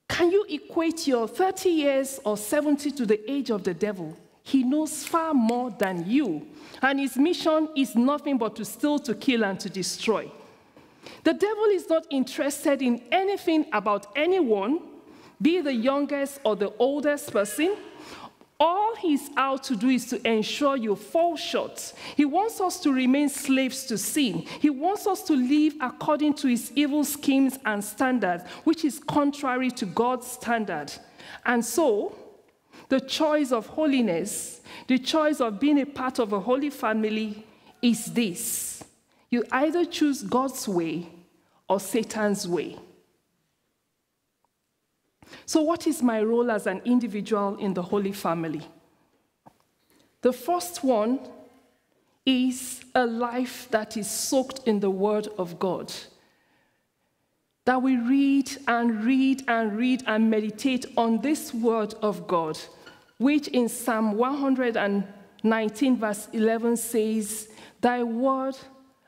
Can 0.08 0.30
you 0.30 0.44
equate 0.48 1.06
your 1.06 1.26
30 1.26 1.68
years 1.68 2.20
or 2.24 2.36
70 2.36 2.90
to 2.92 3.06
the 3.06 3.30
age 3.30 3.50
of 3.50 3.64
the 3.64 3.74
devil? 3.74 4.16
He 4.42 4.62
knows 4.64 5.04
far 5.04 5.34
more 5.34 5.70
than 5.70 6.08
you, 6.08 6.46
and 6.82 6.98
his 6.98 7.16
mission 7.16 7.68
is 7.76 7.94
nothing 7.94 8.38
but 8.38 8.56
to 8.56 8.64
steal, 8.64 8.98
to 9.00 9.14
kill, 9.14 9.44
and 9.44 9.60
to 9.60 9.68
destroy. 9.68 10.30
The 11.24 11.34
devil 11.34 11.64
is 11.66 11.88
not 11.88 12.06
interested 12.10 12.82
in 12.82 13.02
anything 13.12 13.66
about 13.72 14.06
anyone, 14.16 14.80
be 15.40 15.60
the 15.60 15.72
youngest 15.72 16.40
or 16.44 16.56
the 16.56 16.72
oldest 16.78 17.32
person, 17.32 17.76
all 18.60 18.94
he's 18.94 19.30
out 19.38 19.64
to 19.64 19.74
do 19.74 19.88
is 19.88 20.04
to 20.10 20.28
ensure 20.28 20.76
you 20.76 20.94
fall 20.94 21.34
short. 21.34 21.94
He 22.14 22.26
wants 22.26 22.60
us 22.60 22.78
to 22.80 22.92
remain 22.92 23.30
slaves 23.30 23.84
to 23.86 23.96
sin. 23.96 24.44
He 24.60 24.68
wants 24.68 25.06
us 25.06 25.22
to 25.24 25.32
live 25.32 25.74
according 25.80 26.34
to 26.34 26.48
his 26.48 26.70
evil 26.76 27.02
schemes 27.04 27.58
and 27.64 27.82
standards, 27.82 28.44
which 28.64 28.84
is 28.84 28.98
contrary 28.98 29.70
to 29.72 29.86
God's 29.86 30.26
standard. 30.26 30.92
And 31.46 31.64
so, 31.64 32.14
the 32.90 33.00
choice 33.00 33.50
of 33.50 33.66
holiness, 33.66 34.60
the 34.86 34.98
choice 34.98 35.40
of 35.40 35.58
being 35.58 35.80
a 35.80 35.86
part 35.86 36.18
of 36.18 36.34
a 36.34 36.40
holy 36.40 36.70
family, 36.70 37.46
is 37.80 38.06
this 38.06 38.84
you 39.30 39.44
either 39.52 39.84
choose 39.84 40.22
God's 40.22 40.68
way 40.68 41.08
or 41.68 41.80
Satan's 41.80 42.46
way. 42.46 42.76
So, 45.46 45.62
what 45.62 45.86
is 45.86 46.02
my 46.02 46.22
role 46.22 46.50
as 46.50 46.66
an 46.66 46.80
individual 46.84 47.56
in 47.56 47.74
the 47.74 47.82
Holy 47.82 48.12
Family? 48.12 48.62
The 50.22 50.32
first 50.32 50.84
one 50.84 51.20
is 52.26 52.84
a 52.94 53.06
life 53.06 53.68
that 53.70 53.96
is 53.96 54.10
soaked 54.10 54.60
in 54.66 54.80
the 54.80 54.90
Word 54.90 55.28
of 55.38 55.58
God. 55.58 55.92
That 57.64 57.82
we 57.82 57.96
read 57.96 58.50
and 58.66 59.04
read 59.04 59.44
and 59.48 59.76
read 59.76 60.02
and 60.06 60.30
meditate 60.30 60.86
on 60.96 61.20
this 61.20 61.54
Word 61.54 61.94
of 62.02 62.26
God, 62.26 62.58
which 63.18 63.48
in 63.48 63.68
Psalm 63.68 64.14
119, 64.16 65.96
verse 65.96 66.28
11 66.32 66.76
says, 66.76 67.48
Thy 67.80 68.02
Word 68.02 68.56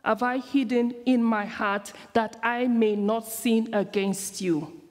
have 0.05 0.23
I 0.23 0.39
hidden 0.39 0.95
in 1.07 1.23
my 1.23 1.45
heart 1.45 1.93
that 2.13 2.37
I 2.43 2.67
may 2.67 2.97
not 2.97 3.29
sin 3.29 3.69
against 3.73 4.41
you. 4.41 4.82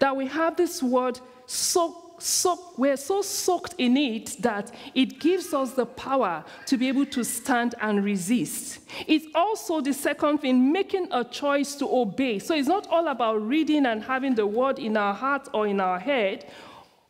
That 0.00 0.16
we 0.16 0.26
have 0.26 0.56
this 0.56 0.82
Word 0.82 1.20
so 1.46 2.10
so, 2.22 2.72
we're 2.76 2.96
so 2.96 3.22
soaked 3.22 3.74
in 3.78 3.96
it 3.96 4.36
that 4.40 4.74
it 4.94 5.18
gives 5.18 5.54
us 5.54 5.72
the 5.72 5.86
power 5.86 6.44
to 6.66 6.76
be 6.76 6.88
able 6.88 7.06
to 7.06 7.24
stand 7.24 7.74
and 7.80 8.04
resist. 8.04 8.80
It's 9.06 9.26
also 9.34 9.80
the 9.80 9.92
second 9.92 10.38
thing, 10.38 10.70
making 10.70 11.08
a 11.10 11.24
choice 11.24 11.74
to 11.76 11.88
obey. 11.88 12.38
So 12.38 12.54
it's 12.54 12.68
not 12.68 12.86
all 12.88 13.08
about 13.08 13.46
reading 13.46 13.86
and 13.86 14.02
having 14.02 14.34
the 14.34 14.46
word 14.46 14.78
in 14.78 14.96
our 14.96 15.14
heart 15.14 15.48
or 15.54 15.66
in 15.66 15.80
our 15.80 15.98
head 15.98 16.46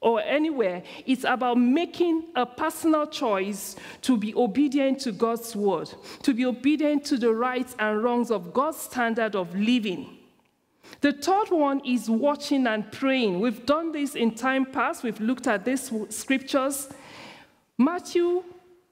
or 0.01 0.21
anywhere. 0.23 0.83
It's 1.07 1.25
about 1.25 1.59
making 1.59 2.25
a 2.35 2.47
personal 2.47 3.07
choice 3.07 3.77
to 4.03 4.17
be 4.17 4.35
obedient 4.35 5.01
to 5.01 5.13
God's 5.13 5.55
word, 5.55 5.93
to 6.23 6.33
be 6.33 6.47
obedient 6.47 7.05
to 7.07 7.19
the 7.19 7.33
rights 7.35 7.75
and 7.79 8.03
wrongs 8.03 8.31
of 8.31 8.55
God's 8.55 8.79
standard 8.79 9.35
of 9.35 9.55
living. 9.55 10.20
The 11.01 11.13
third 11.13 11.49
one 11.51 11.81
is 11.85 12.11
watching 12.11 12.67
and 12.67 12.91
praying. 12.93 13.41
We've 13.41 13.65
done 13.65 13.93
this 13.93 14.15
in 14.15 14.35
time 14.35 14.67
past. 14.67 15.03
We've 15.03 15.21
looked 15.21 15.47
at 15.47 15.65
these 15.65 15.91
scriptures. 16.11 16.89
Matthew, 17.79 18.45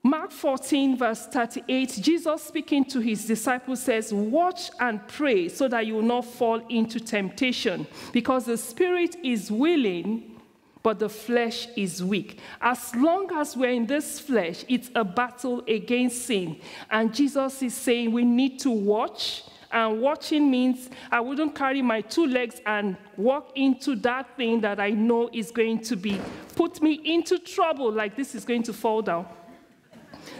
Mark 0.02 0.30
14, 0.30 0.96
verse 0.96 1.26
38, 1.26 1.98
Jesus 2.00 2.42
speaking 2.42 2.84
to 2.86 3.00
his 3.00 3.26
disciples 3.26 3.82
says, 3.82 4.12
Watch 4.14 4.70
and 4.80 5.06
pray 5.06 5.48
so 5.48 5.68
that 5.68 5.86
you 5.86 5.94
will 5.94 6.02
not 6.02 6.24
fall 6.24 6.66
into 6.68 6.98
temptation, 6.98 7.86
because 8.12 8.46
the 8.46 8.56
spirit 8.56 9.16
is 9.22 9.50
willing, 9.50 10.40
but 10.82 10.98
the 10.98 11.10
flesh 11.10 11.68
is 11.76 12.02
weak. 12.02 12.38
As 12.62 12.94
long 12.96 13.30
as 13.34 13.54
we're 13.54 13.72
in 13.72 13.84
this 13.84 14.18
flesh, 14.18 14.64
it's 14.68 14.90
a 14.94 15.04
battle 15.04 15.62
against 15.68 16.22
sin. 16.22 16.58
And 16.90 17.12
Jesus 17.12 17.60
is 17.60 17.74
saying 17.74 18.12
we 18.12 18.24
need 18.24 18.60
to 18.60 18.70
watch 18.70 19.42
and 19.70 20.00
watching 20.00 20.50
means 20.50 20.88
I 21.10 21.20
wouldn't 21.20 21.54
carry 21.54 21.82
my 21.82 22.00
two 22.00 22.26
legs 22.26 22.60
and 22.64 22.96
walk 23.16 23.52
into 23.54 23.96
that 23.96 24.36
thing 24.36 24.60
that 24.62 24.80
I 24.80 24.90
know 24.90 25.28
is 25.32 25.50
going 25.50 25.80
to 25.84 25.96
be 25.96 26.20
put 26.56 26.82
me 26.82 27.00
into 27.04 27.38
trouble, 27.38 27.92
like 27.92 28.16
this 28.16 28.34
is 28.34 28.44
going 28.44 28.62
to 28.64 28.72
fall 28.72 29.02
down. 29.02 29.26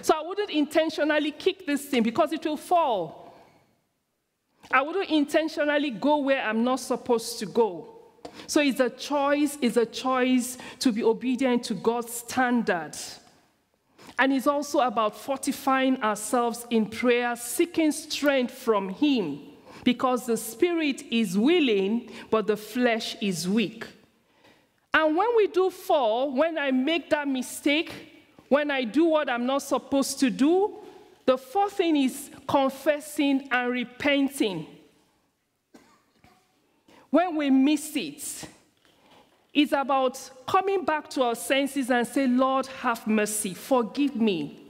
So 0.03 0.15
I 0.17 0.27
wouldn't 0.27 0.51
intentionally 0.51 1.31
kick 1.33 1.67
this 1.67 1.87
thing 1.87 2.03
because 2.03 2.33
it 2.33 2.45
will 2.45 2.57
fall. 2.57 3.35
I 4.71 4.83
wouldn't 4.83 5.11
intentionally 5.11 5.91
go 5.91 6.19
where 6.19 6.43
I'm 6.43 6.65
not 6.65 6.81
supposed 6.81 7.39
to 7.41 7.47
go. 7.47 7.95
So 8.47 8.61
it's 8.61 8.81
a 8.81 8.91
choice, 8.91 9.59
it's 9.61 9.77
a 9.77 9.87
choice 9.87 10.59
to 10.81 10.93
be 10.93 11.03
obedient 11.03 11.65
to 11.65 11.75
God's 11.75 12.13
standards. 12.13 13.21
And 14.19 14.33
it's 14.33 14.49
also 14.49 14.81
about 14.81 15.17
fortifying 15.17 16.03
ourselves 16.03 16.67
in 16.71 16.87
prayer, 16.87 17.37
seeking 17.37 17.93
strength 17.93 18.53
from 18.53 18.89
Him, 18.89 19.41
because 19.85 20.27
the 20.27 20.37
spirit 20.37 21.05
is 21.11 21.39
willing, 21.39 22.11
but 22.31 22.47
the 22.47 22.57
flesh 22.57 23.17
is 23.21 23.49
weak. 23.49 23.87
And 24.93 25.17
when 25.17 25.29
we 25.37 25.47
do 25.47 25.71
fall, 25.71 26.35
when 26.35 26.59
I 26.59 26.73
make 26.73 27.11
that 27.11 27.29
mistake, 27.29 27.93
when 28.49 28.71
I 28.71 28.85
do 28.85 29.05
what 29.05 29.31
I'm 29.31 29.47
not 29.47 29.63
supposed 29.63 30.19
to 30.21 30.31
do, 30.31 30.79
the 31.25 31.39
fourth 31.39 31.75
thing 31.75 31.97
is 31.97 32.31
confessing 32.49 33.49
and 33.53 33.71
repenting. 33.71 34.67
When 37.11 37.37
we 37.37 37.51
miss 37.51 37.95
it, 37.95 38.49
it's 39.53 39.73
about 39.73 40.19
coming 40.47 40.85
back 40.85 41.09
to 41.11 41.23
our 41.23 41.35
senses 41.35 41.91
and 41.91 42.07
say, 42.07 42.27
Lord, 42.27 42.67
have 42.67 43.07
mercy, 43.07 43.55
forgive 43.55 44.17
me. 44.17 44.61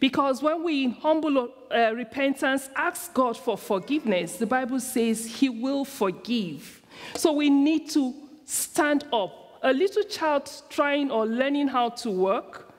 Because 0.00 0.42
when 0.42 0.64
we, 0.64 0.90
humble 0.90 1.50
uh, 1.70 1.92
repentance, 1.94 2.68
ask 2.74 3.14
God 3.14 3.36
for 3.36 3.56
forgiveness, 3.56 4.36
the 4.36 4.46
Bible 4.46 4.80
says 4.80 5.24
He 5.24 5.48
will 5.48 5.84
forgive. 5.84 6.82
So 7.14 7.32
we 7.32 7.48
need 7.48 7.88
to 7.90 8.12
stand 8.44 9.04
up. 9.12 9.60
A 9.62 9.72
little 9.72 10.02
child 10.02 10.50
trying 10.68 11.10
or 11.10 11.24
learning 11.24 11.68
how 11.68 11.90
to 11.90 12.10
work, 12.10 12.72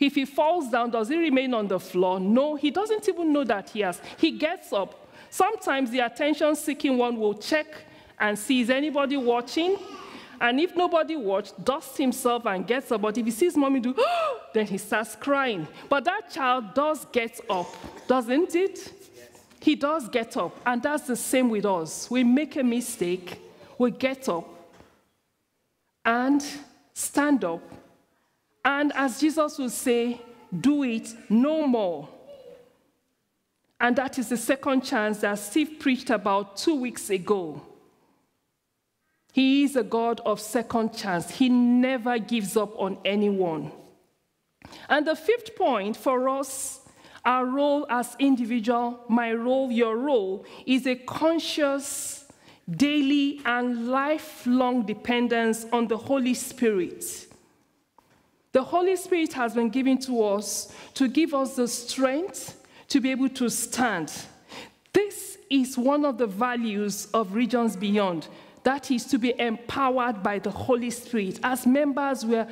if 0.00 0.16
he 0.16 0.24
falls 0.24 0.68
down, 0.68 0.90
does 0.90 1.08
he 1.08 1.16
remain 1.16 1.54
on 1.54 1.68
the 1.68 1.78
floor? 1.78 2.18
No, 2.18 2.56
he 2.56 2.70
doesn't 2.70 3.08
even 3.08 3.32
know 3.32 3.44
that 3.44 3.70
he 3.70 3.80
has. 3.80 4.00
He 4.16 4.32
gets 4.32 4.72
up. 4.72 5.08
Sometimes 5.30 5.90
the 5.90 6.00
attention 6.00 6.56
seeking 6.56 6.98
one 6.98 7.16
will 7.16 7.34
check 7.34 7.66
and 8.18 8.38
sees 8.38 8.70
anybody 8.70 9.16
watching. 9.16 9.76
And 10.40 10.60
if 10.60 10.76
nobody 10.76 11.16
watched, 11.16 11.64
dusts 11.64 11.96
himself 11.96 12.46
and 12.46 12.66
gets 12.66 12.90
up. 12.92 13.02
But 13.02 13.16
if 13.16 13.24
he 13.24 13.30
sees 13.30 13.56
mommy 13.56 13.80
do, 13.80 13.94
then 14.54 14.66
he 14.66 14.78
starts 14.78 15.16
crying. 15.16 15.66
But 15.88 16.04
that 16.04 16.30
child 16.30 16.74
does 16.74 17.06
get 17.12 17.40
up, 17.48 17.68
doesn't 18.06 18.54
it? 18.54 18.92
He 19.60 19.74
does 19.74 20.08
get 20.08 20.36
up. 20.36 20.58
And 20.66 20.82
that's 20.82 21.06
the 21.06 21.16
same 21.16 21.48
with 21.48 21.64
us. 21.64 22.10
We 22.10 22.24
make 22.24 22.56
a 22.56 22.62
mistake, 22.62 23.40
we 23.78 23.90
get 23.90 24.28
up 24.28 24.48
and 26.04 26.44
stand 26.92 27.44
up. 27.44 27.62
And 28.64 28.92
as 28.94 29.20
Jesus 29.20 29.58
would 29.58 29.72
say, 29.72 30.20
do 30.60 30.82
it 30.84 31.12
no 31.28 31.66
more. 31.66 32.08
And 33.80 33.96
that 33.96 34.18
is 34.18 34.28
the 34.28 34.36
second 34.36 34.82
chance 34.82 35.18
that 35.18 35.38
Steve 35.38 35.78
preached 35.78 36.10
about 36.10 36.56
two 36.56 36.74
weeks 36.74 37.10
ago. 37.10 37.60
He 39.34 39.64
is 39.64 39.74
a 39.74 39.82
God 39.82 40.20
of 40.24 40.38
second 40.38 40.94
chance. 40.94 41.28
He 41.28 41.48
never 41.48 42.20
gives 42.20 42.56
up 42.56 42.72
on 42.78 42.98
anyone. 43.04 43.72
And 44.88 45.04
the 45.04 45.16
fifth 45.16 45.56
point 45.56 45.96
for 45.96 46.28
us, 46.28 46.82
our 47.24 47.44
role 47.44 47.84
as 47.90 48.14
individual, 48.20 49.00
my 49.08 49.32
role, 49.32 49.72
your 49.72 49.96
role, 49.96 50.46
is 50.66 50.86
a 50.86 50.94
conscious, 50.94 52.26
daily, 52.70 53.40
and 53.44 53.88
lifelong 53.88 54.86
dependence 54.86 55.66
on 55.72 55.88
the 55.88 55.96
Holy 55.96 56.34
Spirit. 56.34 57.04
The 58.52 58.62
Holy 58.62 58.94
Spirit 58.94 59.32
has 59.32 59.56
been 59.56 59.68
given 59.68 59.98
to 60.02 60.22
us 60.22 60.72
to 60.94 61.08
give 61.08 61.34
us 61.34 61.56
the 61.56 61.66
strength 61.66 62.64
to 62.86 63.00
be 63.00 63.10
able 63.10 63.30
to 63.30 63.48
stand. 63.48 64.12
This 64.92 65.38
is 65.50 65.76
one 65.76 66.04
of 66.04 66.18
the 66.18 66.28
values 66.28 67.08
of 67.12 67.34
Regions 67.34 67.74
Beyond 67.74 68.28
that 68.64 68.90
is 68.90 69.04
to 69.06 69.18
be 69.18 69.38
empowered 69.38 70.22
by 70.22 70.38
the 70.38 70.50
Holy 70.50 70.90
Spirit. 70.90 71.38
As 71.42 71.66
members, 71.66 72.24
we're 72.24 72.48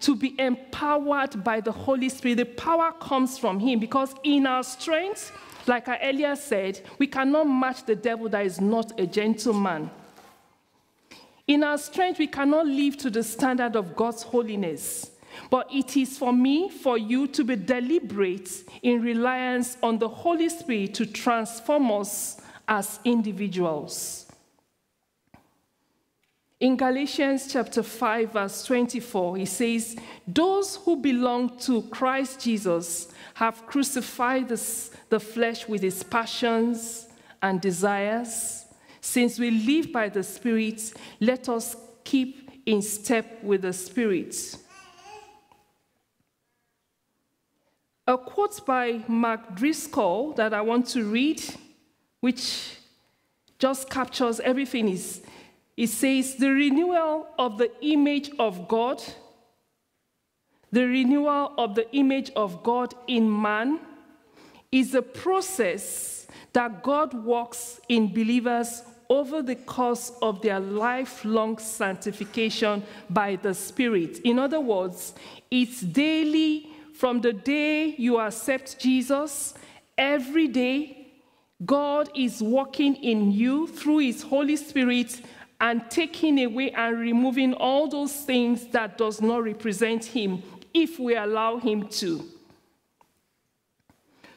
to 0.00 0.14
be 0.14 0.38
empowered 0.38 1.42
by 1.42 1.60
the 1.60 1.72
Holy 1.72 2.08
Spirit. 2.10 2.36
The 2.36 2.44
power 2.44 2.92
comes 2.92 3.38
from 3.38 3.58
Him 3.58 3.80
because 3.80 4.14
in 4.22 4.46
our 4.46 4.62
strength, 4.62 5.32
like 5.66 5.88
I 5.88 5.98
earlier 6.02 6.36
said, 6.36 6.80
we 6.98 7.06
cannot 7.06 7.44
match 7.44 7.84
the 7.84 7.96
devil 7.96 8.28
that 8.28 8.44
is 8.44 8.60
not 8.60 8.98
a 9.00 9.06
gentleman. 9.06 9.90
In 11.46 11.64
our 11.64 11.78
strength, 11.78 12.18
we 12.18 12.26
cannot 12.26 12.66
live 12.66 12.96
to 12.98 13.10
the 13.10 13.22
standard 13.22 13.74
of 13.76 13.96
God's 13.96 14.22
holiness. 14.22 15.10
But 15.48 15.68
it 15.72 15.96
is 15.96 16.18
for 16.18 16.32
me, 16.32 16.68
for 16.68 16.98
you 16.98 17.26
to 17.28 17.44
be 17.44 17.56
deliberate 17.56 18.50
in 18.82 19.00
reliance 19.00 19.76
on 19.82 19.98
the 19.98 20.08
Holy 20.08 20.48
Spirit 20.48 20.94
to 20.94 21.06
transform 21.06 21.90
us 21.90 22.40
as 22.68 23.00
individuals. 23.04 24.29
In 26.60 26.76
Galatians 26.76 27.50
chapter 27.50 27.82
5, 27.82 28.34
verse 28.34 28.64
24, 28.64 29.38
he 29.38 29.46
says, 29.46 29.96
Those 30.28 30.76
who 30.76 30.96
belong 30.96 31.56
to 31.60 31.80
Christ 31.84 32.42
Jesus 32.42 33.08
have 33.32 33.64
crucified 33.66 34.50
the, 34.50 34.90
the 35.08 35.18
flesh 35.18 35.66
with 35.66 35.82
its 35.82 36.02
passions 36.02 37.08
and 37.40 37.62
desires. 37.62 38.66
Since 39.00 39.38
we 39.38 39.50
live 39.50 39.90
by 39.90 40.10
the 40.10 40.22
Spirit, 40.22 40.92
let 41.18 41.48
us 41.48 41.74
keep 42.04 42.50
in 42.66 42.82
step 42.82 43.42
with 43.42 43.62
the 43.62 43.72
Spirit. 43.72 44.56
A 48.06 48.18
quote 48.18 48.66
by 48.66 49.02
Mark 49.08 49.54
Driscoll 49.54 50.34
that 50.34 50.52
I 50.52 50.60
want 50.60 50.88
to 50.88 51.04
read, 51.04 51.42
which 52.20 52.76
just 53.58 53.88
captures 53.88 54.40
everything, 54.40 54.90
is 54.90 55.22
it 55.80 55.88
says, 55.88 56.34
the 56.34 56.50
renewal 56.50 57.26
of 57.38 57.56
the 57.56 57.70
image 57.80 58.30
of 58.38 58.68
God, 58.68 59.02
the 60.70 60.86
renewal 60.86 61.54
of 61.56 61.74
the 61.74 61.90
image 61.96 62.30
of 62.36 62.62
God 62.62 62.92
in 63.06 63.24
man, 63.40 63.80
is 64.70 64.94
a 64.94 65.00
process 65.00 66.26
that 66.52 66.82
God 66.82 67.14
works 67.14 67.80
in 67.88 68.12
believers 68.12 68.82
over 69.08 69.40
the 69.40 69.56
course 69.56 70.12
of 70.20 70.42
their 70.42 70.60
lifelong 70.60 71.56
sanctification 71.56 72.82
by 73.08 73.36
the 73.36 73.54
Spirit. 73.54 74.18
In 74.18 74.38
other 74.38 74.60
words, 74.60 75.14
it's 75.50 75.80
daily 75.80 76.68
from 76.92 77.22
the 77.22 77.32
day 77.32 77.94
you 77.96 78.20
accept 78.20 78.78
Jesus, 78.78 79.54
every 79.96 80.46
day, 80.46 81.06
God 81.64 82.10
is 82.14 82.42
working 82.42 82.96
in 82.96 83.32
you 83.32 83.66
through 83.66 84.00
His 84.00 84.20
Holy 84.22 84.56
Spirit 84.56 85.22
and 85.60 85.90
taking 85.90 86.42
away 86.42 86.70
and 86.72 86.98
removing 86.98 87.52
all 87.54 87.88
those 87.88 88.12
things 88.12 88.66
that 88.68 88.96
does 88.96 89.20
not 89.20 89.42
represent 89.42 90.04
Him 90.04 90.42
if 90.72 90.98
we 90.98 91.16
allow 91.16 91.58
Him 91.58 91.88
to. 91.88 92.24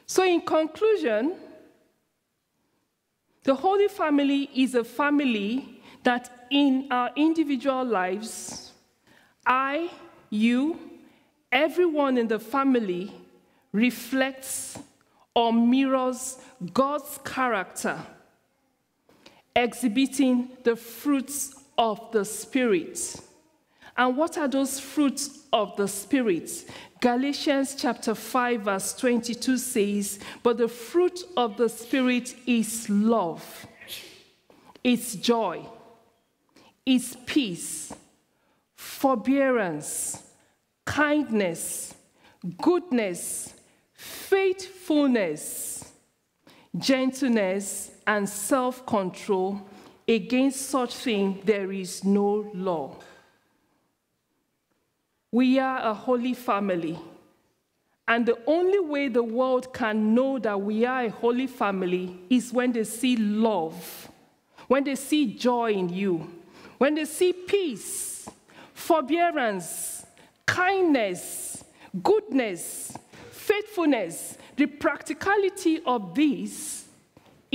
So, 0.06 0.24
in 0.24 0.42
conclusion, 0.42 1.34
the 3.44 3.54
Holy 3.54 3.88
Family 3.88 4.50
is 4.54 4.74
a 4.74 4.84
family 4.84 5.80
that 6.02 6.46
in 6.50 6.88
our 6.90 7.10
individual 7.16 7.84
lives, 7.84 8.72
I, 9.46 9.90
you, 10.30 10.78
everyone 11.50 12.18
in 12.18 12.28
the 12.28 12.38
family 12.38 13.12
reflects 13.72 14.78
or 15.34 15.52
mirrors 15.52 16.38
God's 16.72 17.18
character, 17.24 17.98
exhibiting 19.54 20.50
the 20.62 20.76
fruits 20.76 21.54
of 21.78 22.12
the 22.12 22.24
Spirit. 22.24 23.16
And 23.96 24.16
what 24.16 24.36
are 24.38 24.48
those 24.48 24.80
fruits 24.80 25.44
of 25.52 25.76
the 25.76 25.86
Spirit? 25.86 26.50
Galatians 27.00 27.76
chapter 27.78 28.14
5, 28.14 28.62
verse 28.62 28.94
22 28.94 29.58
says, 29.58 30.18
But 30.42 30.58
the 30.58 30.68
fruit 30.68 31.20
of 31.36 31.56
the 31.56 31.68
Spirit 31.68 32.34
is 32.46 32.88
love, 32.90 33.66
it's 34.82 35.14
joy, 35.14 35.64
it's 36.84 37.16
peace, 37.26 37.92
forbearance, 38.74 40.22
kindness, 40.84 41.94
goodness, 42.60 43.54
faithfulness, 43.94 45.92
gentleness, 46.76 47.90
and 48.06 48.28
self 48.28 48.84
control. 48.86 49.60
Against 50.06 50.68
such 50.68 50.94
thing 50.94 51.40
there 51.44 51.72
is 51.72 52.04
no 52.04 52.50
law. 52.54 52.96
We 55.32 55.58
are 55.58 55.78
a 55.78 55.94
holy 55.94 56.34
family. 56.34 56.98
And 58.06 58.26
the 58.26 58.38
only 58.46 58.80
way 58.80 59.08
the 59.08 59.22
world 59.22 59.72
can 59.72 60.14
know 60.14 60.38
that 60.38 60.60
we 60.60 60.84
are 60.84 61.04
a 61.04 61.10
holy 61.10 61.46
family 61.46 62.18
is 62.28 62.52
when 62.52 62.72
they 62.72 62.84
see 62.84 63.16
love, 63.16 64.10
when 64.68 64.84
they 64.84 64.94
see 64.94 65.34
joy 65.34 65.72
in 65.72 65.88
you, 65.88 66.30
when 66.76 66.94
they 66.94 67.06
see 67.06 67.32
peace, 67.32 68.28
forbearance, 68.74 70.04
kindness, 70.44 71.64
goodness, 72.02 72.92
faithfulness. 73.30 74.36
The 74.56 74.66
practicality 74.66 75.80
of 75.84 76.14
this 76.14 76.83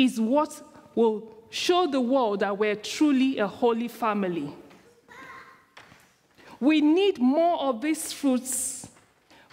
is 0.04 0.20
what 0.20 0.62
will 0.96 1.32
show 1.50 1.88
the 1.88 2.00
world 2.00 2.40
that 2.40 2.58
we're 2.58 2.76
truly 2.76 3.38
a 3.40 3.48
holy 3.48 3.88
family. 3.88 4.54
We 6.60 6.82
need 6.82 7.20
more 7.20 7.60
of 7.62 7.82
these 7.82 8.14
fruits 8.14 8.88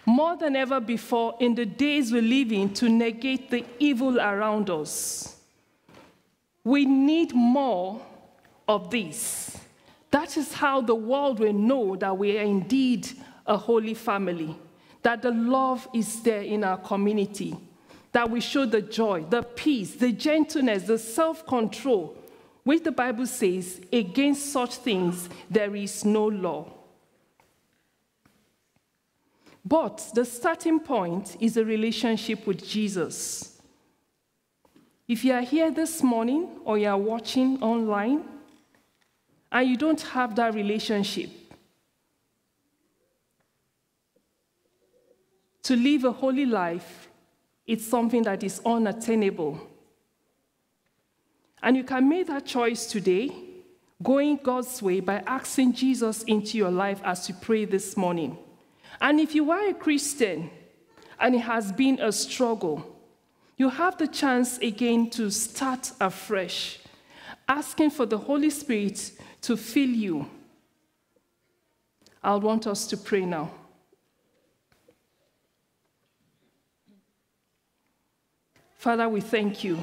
more 0.04 0.37
than 0.37 0.54
ever 0.54 0.78
before 0.78 1.35
in 1.40 1.54
the 1.54 1.66
days 1.66 2.12
we 2.12 2.20
live 2.20 2.52
in 2.52 2.72
to 2.74 2.88
negate 2.88 3.50
the 3.50 3.64
evil 3.78 4.20
around 4.20 4.70
us. 4.70 5.37
We 6.62 6.85
need 6.85 7.35
more 7.35 8.00
of 8.68 8.90
this. 8.90 9.59
That 10.12 10.37
is 10.37 10.52
how 10.52 10.80
the 10.80 10.94
world 10.94 11.40
will 11.40 11.52
know 11.52 11.96
that 11.96 12.16
we 12.16 12.38
are 12.38 12.42
indeed 12.42 13.09
a 13.46 13.56
holy 13.56 13.94
family, 13.94 14.56
that 15.02 15.22
the 15.22 15.30
love 15.30 15.88
is 15.92 16.22
there 16.22 16.42
in 16.42 16.62
our 16.64 16.78
community, 16.78 17.56
that 18.16 18.31
we 18.31 18.40
show 18.40 18.64
the 18.64 18.81
joy, 18.81 19.22
the 19.29 19.42
peace, 19.42 19.96
the 19.96 20.11
gentleness, 20.11 20.85
the 20.85 20.96
self 20.96 21.46
control, 21.46 22.16
which 22.64 22.83
the 22.83 22.90
Bible 22.90 23.26
says, 23.26 23.79
against 23.92 24.50
such 24.55 24.76
things 24.76 25.29
there 25.50 25.76
is 25.76 26.02
no 26.02 26.24
law. 26.24 26.72
But 29.62 30.12
the 30.14 30.24
starting 30.24 30.81
point 30.81 31.37
is 31.40 31.59
a 31.59 31.64
relationship 31.66 32.46
with 32.46 32.66
Jesus. 32.66 33.61
If 35.07 35.22
you 35.22 35.35
are 35.35 35.42
here 35.42 35.70
this 35.70 36.02
morning 36.02 36.48
or 36.64 36.79
you 36.79 36.88
are 36.88 36.96
watching 36.96 37.62
online 37.62 38.24
and 39.52 39.68
you 39.68 39.76
don't 39.76 40.00
have 40.00 40.35
that 40.37 40.55
relationship, 40.55 41.29
to 45.64 45.76
live 45.76 46.05
a 46.05 46.12
holy 46.12 46.46
life, 46.46 47.06
it's 47.66 47.87
something 47.87 48.22
that 48.22 48.42
is 48.42 48.61
unattainable. 48.64 49.61
And 51.62 51.76
you 51.76 51.85
can 51.85 52.09
make 52.09 52.29
that 52.29 52.46
choice 52.46 52.87
today, 52.87 53.33
going 54.02 54.37
God's 54.37 54.81
way 54.83 55.00
by 55.00 55.22
asking 55.26 55.72
Jesus 55.72 56.22
into 56.24 56.59
your 56.59 56.70
life 56.70 57.00
as 57.02 57.29
you 57.29 57.35
pray 57.40 57.64
this 57.64 57.96
morning. 57.96 58.38
And 59.00 59.18
if 59.18 59.35
you 59.35 59.50
are 59.50 59.68
a 59.68 59.74
Christian 59.74 60.50
and 61.18 61.35
it 61.35 61.40
has 61.40 61.72
been 61.72 61.98
a 62.00 62.12
struggle, 62.12 62.96
you 63.57 63.70
have 63.70 63.96
the 63.96 64.07
chance 64.07 64.59
again 64.59 65.11
to 65.11 65.31
start 65.31 65.92
afresh, 66.00 66.79
asking 67.48 67.90
for 67.90 68.07
the 68.07 68.18
Holy 68.18 68.50
Spirit 68.50 69.12
to 69.42 69.57
fill 69.57 69.88
you. 69.88 70.31
I 72.22 72.35
want 72.37 72.66
us 72.66 72.87
to 72.88 72.96
pray 72.96 73.24
now. 73.24 73.50
Father, 78.76 79.08
we 79.08 79.20
thank 79.20 79.64
you. 79.64 79.82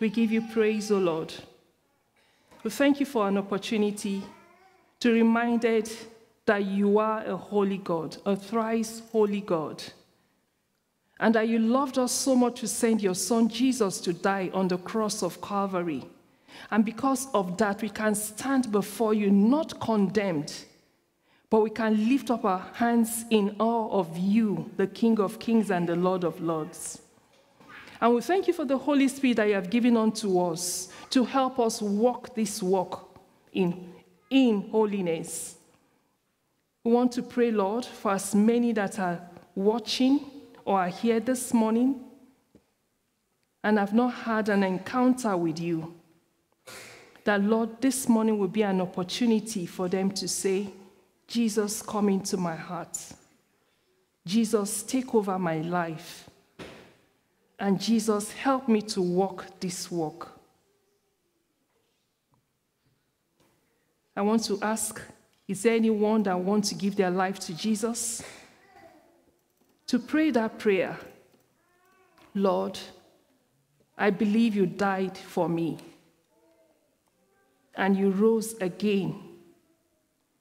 We 0.00 0.08
give 0.08 0.30
you 0.30 0.42
praise, 0.52 0.90
O 0.90 0.98
Lord. 0.98 1.32
We 2.62 2.70
thank 2.70 3.00
you 3.00 3.06
for 3.06 3.26
an 3.28 3.38
opportunity 3.38 4.22
to 5.00 5.12
reminded 5.12 5.90
that 6.46 6.64
you 6.64 6.98
are 6.98 7.24
a 7.24 7.36
holy 7.36 7.78
God, 7.78 8.16
a 8.26 8.36
thrice 8.36 9.02
holy 9.12 9.40
God, 9.40 9.82
and 11.18 11.34
that 11.34 11.48
you 11.48 11.58
loved 11.58 11.98
us 11.98 12.12
so 12.12 12.34
much 12.34 12.60
to 12.60 12.68
send 12.68 13.02
your 13.02 13.14
son 13.14 13.48
Jesus 13.48 14.00
to 14.00 14.12
die 14.12 14.50
on 14.52 14.68
the 14.68 14.78
cross 14.78 15.22
of 15.22 15.40
Calvary. 15.40 16.04
And 16.70 16.84
because 16.84 17.28
of 17.32 17.56
that, 17.58 17.82
we 17.82 17.88
can 17.88 18.14
stand 18.14 18.70
before 18.72 19.14
you 19.14 19.30
not 19.30 19.80
condemned, 19.80 20.64
but 21.50 21.60
we 21.60 21.70
can 21.70 22.08
lift 22.08 22.30
up 22.30 22.44
our 22.44 22.64
hands 22.74 23.24
in 23.28 23.56
awe 23.58 23.90
of 23.90 24.16
you, 24.16 24.70
the 24.76 24.86
King 24.86 25.18
of 25.18 25.38
kings 25.40 25.70
and 25.70 25.88
the 25.88 25.96
Lord 25.96 26.24
of 26.24 26.40
lords. 26.40 27.02
And 28.00 28.14
we 28.14 28.22
thank 28.22 28.46
you 28.46 28.54
for 28.54 28.64
the 28.64 28.78
Holy 28.78 29.08
Spirit 29.08 29.36
that 29.38 29.48
you 29.48 29.54
have 29.54 29.68
given 29.68 29.96
unto 29.96 30.40
us 30.40 30.88
to 31.10 31.24
help 31.24 31.58
us 31.58 31.82
walk 31.82 32.34
this 32.34 32.62
walk 32.62 33.18
in 33.52 33.92
in 34.30 34.70
holiness. 34.70 35.56
We 36.84 36.92
want 36.92 37.12
to 37.12 37.22
pray, 37.22 37.50
Lord, 37.50 37.84
for 37.84 38.12
as 38.12 38.34
many 38.34 38.72
that 38.72 38.98
are 38.98 39.20
watching 39.54 40.20
or 40.64 40.80
are 40.80 40.88
here 40.88 41.20
this 41.20 41.52
morning 41.52 42.00
and 43.62 43.78
have 43.78 43.92
not 43.92 44.14
had 44.14 44.48
an 44.48 44.62
encounter 44.62 45.36
with 45.36 45.60
you. 45.60 45.94
That, 47.24 47.42
Lord, 47.42 47.82
this 47.82 48.08
morning 48.08 48.38
will 48.38 48.48
be 48.48 48.62
an 48.62 48.80
opportunity 48.80 49.66
for 49.66 49.88
them 49.88 50.10
to 50.12 50.26
say, 50.26 50.70
Jesus, 51.30 51.80
come 51.80 52.08
into 52.08 52.36
my 52.36 52.56
heart. 52.56 52.98
Jesus, 54.26 54.82
take 54.82 55.14
over 55.14 55.38
my 55.38 55.58
life. 55.58 56.28
And 57.56 57.80
Jesus, 57.80 58.32
help 58.32 58.66
me 58.66 58.82
to 58.82 59.00
walk 59.00 59.46
this 59.60 59.88
walk. 59.92 60.40
I 64.16 64.22
want 64.22 64.42
to 64.46 64.58
ask 64.60 65.00
is 65.46 65.62
there 65.62 65.76
anyone 65.76 66.24
that 66.24 66.38
wants 66.38 66.70
to 66.70 66.74
give 66.74 66.96
their 66.96 67.10
life 67.10 67.38
to 67.40 67.54
Jesus? 67.54 68.22
To 69.86 70.00
pray 70.00 70.32
that 70.32 70.58
prayer 70.58 70.98
Lord, 72.34 72.76
I 73.96 74.10
believe 74.10 74.56
you 74.56 74.66
died 74.66 75.16
for 75.16 75.48
me 75.48 75.78
and 77.76 77.96
you 77.96 78.10
rose 78.10 78.54
again. 78.54 79.29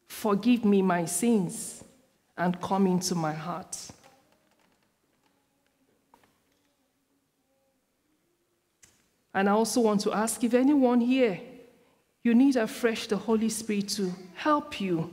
Forgive 0.10 0.65
me 0.65 0.82
my 0.82 1.06
sins 1.06 1.82
and 2.38 2.60
come 2.60 2.86
into 2.88 3.15
my 3.15 3.34
heart. 3.34 3.78
And 9.34 9.48
I 9.48 9.54
also 9.54 9.80
want 9.80 10.02
to 10.02 10.12
ask 10.12 10.43
if 10.43 10.54
anyone 10.54 11.00
here 11.00 11.39
you 12.22 12.36
need 12.36 12.58
afresh 12.58 13.08
the 13.08 13.15
Holy 13.15 13.48
Spirit 13.48 13.88
to 13.89 14.12
help 14.36 14.82
you 14.82 15.10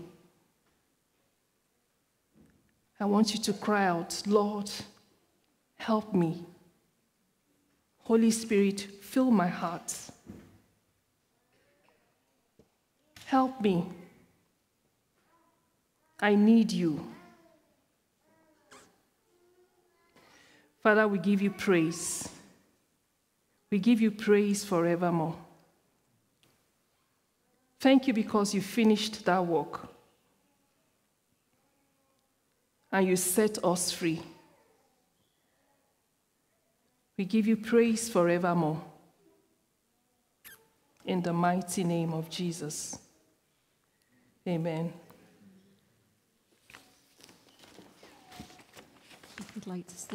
I 2.98 3.04
want 3.04 3.34
you 3.34 3.40
to 3.42 3.52
cry 3.52 3.86
out, 3.86 4.22
Lord, 4.26 4.70
help 5.76 6.14
me. 6.14 6.44
Holy 7.98 8.30
Spirit, 8.30 8.80
fill 9.02 9.30
my 9.30 9.48
heart. 9.48 9.94
Help 13.26 13.60
me. 13.60 13.86
I 16.20 16.34
need 16.34 16.72
you. 16.72 17.06
Father, 20.82 21.06
we 21.08 21.18
give 21.18 21.42
you 21.42 21.50
praise. 21.50 22.28
We 23.70 23.78
give 23.78 24.00
you 24.00 24.10
praise 24.10 24.64
forevermore. 24.64 25.36
Thank 27.80 28.06
you 28.06 28.14
because 28.14 28.54
you 28.54 28.60
finished 28.60 29.24
that 29.24 29.44
work 29.44 29.88
and 32.90 33.06
you 33.06 33.16
set 33.16 33.62
us 33.64 33.90
free. 33.90 34.22
We 37.18 37.24
give 37.24 37.46
you 37.46 37.56
praise 37.56 38.08
forevermore. 38.08 38.82
In 41.04 41.22
the 41.22 41.32
mighty 41.32 41.84
name 41.84 42.12
of 42.12 42.28
Jesus. 42.28 42.98
Amen. 44.46 44.92
You'd 49.66 49.72
like 49.72 49.86
to 49.88 49.98
stand. 49.98 50.04